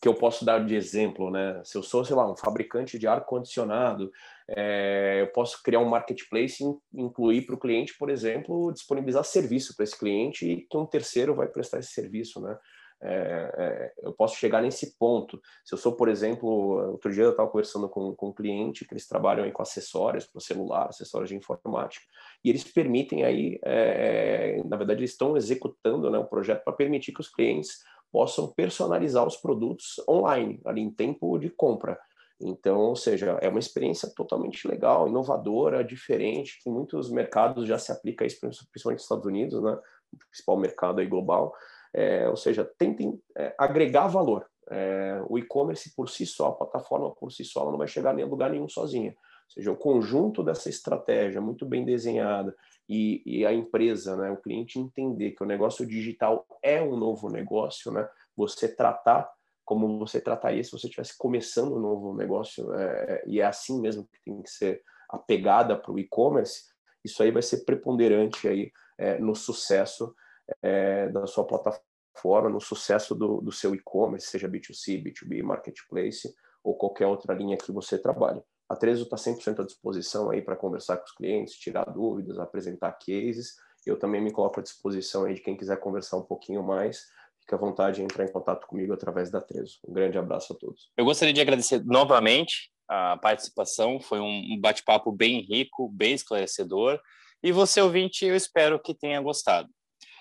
[0.00, 1.60] que eu posso dar de exemplo, né?
[1.64, 4.10] Se eu sou, sei lá, um fabricante de ar-condicionado,
[4.48, 9.76] é, eu posso criar um marketplace e incluir para o cliente, por exemplo, disponibilizar serviço
[9.76, 12.58] para esse cliente e que um terceiro vai prestar esse serviço, né?
[13.00, 13.12] É,
[13.56, 15.40] é, eu posso chegar nesse ponto.
[15.64, 16.48] Se eu sou, por exemplo,
[16.90, 20.26] outro dia eu estava conversando com, com um cliente que eles trabalham aí com acessórios
[20.26, 22.04] para celular, acessórios de informática,
[22.44, 27.12] e eles permitem aí, é, na verdade, eles estão executando né, um projeto para permitir
[27.12, 27.78] que os clientes
[28.12, 31.98] possam personalizar os produtos online, ali em tempo de compra.
[32.40, 37.90] Então, ou seja, é uma experiência totalmente legal, inovadora, diferente, que muitos mercados já se
[37.90, 39.78] aplica isso, principalmente nos Estados Unidos, né?
[40.12, 41.52] o principal mercado aí global.
[41.92, 44.46] É, ou seja, tentem é, agregar valor.
[44.70, 48.16] É, o e-commerce por si só, a plataforma por si só, ela não vai chegar
[48.18, 49.10] em lugar nenhum sozinha.
[49.10, 52.54] Ou seja, o conjunto dessa estratégia muito bem desenhada
[52.88, 57.28] e, e, a empresa, né, o cliente entender que o negócio digital é um novo
[57.28, 59.30] negócio, né, você tratar
[59.68, 63.78] como você trataria se você estivesse começando um novo negócio, é, é, e é assim
[63.78, 66.64] mesmo que tem que ser a pegada para o e-commerce,
[67.04, 70.14] isso aí vai ser preponderante aí é, no sucesso
[70.62, 76.34] é, da sua plataforma, no sucesso do, do seu e-commerce, seja B2C, B2B, Marketplace
[76.64, 78.40] ou qualquer outra linha que você trabalhe.
[78.68, 82.92] A Trezo está 100% à disposição aí para conversar com os clientes, tirar dúvidas, apresentar
[82.92, 83.56] cases.
[83.86, 87.06] Eu também me coloco à disposição aí de quem quiser conversar um pouquinho mais.
[87.40, 89.78] Fique à vontade de entrar em contato comigo através da Trezo.
[89.86, 90.90] Um grande abraço a todos.
[90.98, 93.98] Eu gostaria de agradecer novamente a participação.
[93.98, 97.00] Foi um bate-papo bem rico, bem esclarecedor.
[97.42, 99.68] E você, ouvinte, eu espero que tenha gostado.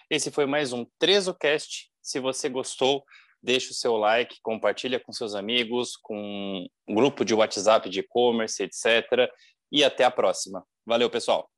[0.10, 1.92] Esse foi mais um TrezoCast.
[2.02, 3.04] Se você gostou,
[3.42, 8.64] deixe o seu like, compartilha com seus amigos, com um grupo de WhatsApp de e-commerce,
[8.64, 9.30] etc.
[9.72, 10.64] E até a próxima.
[10.86, 11.50] Valeu, pessoal!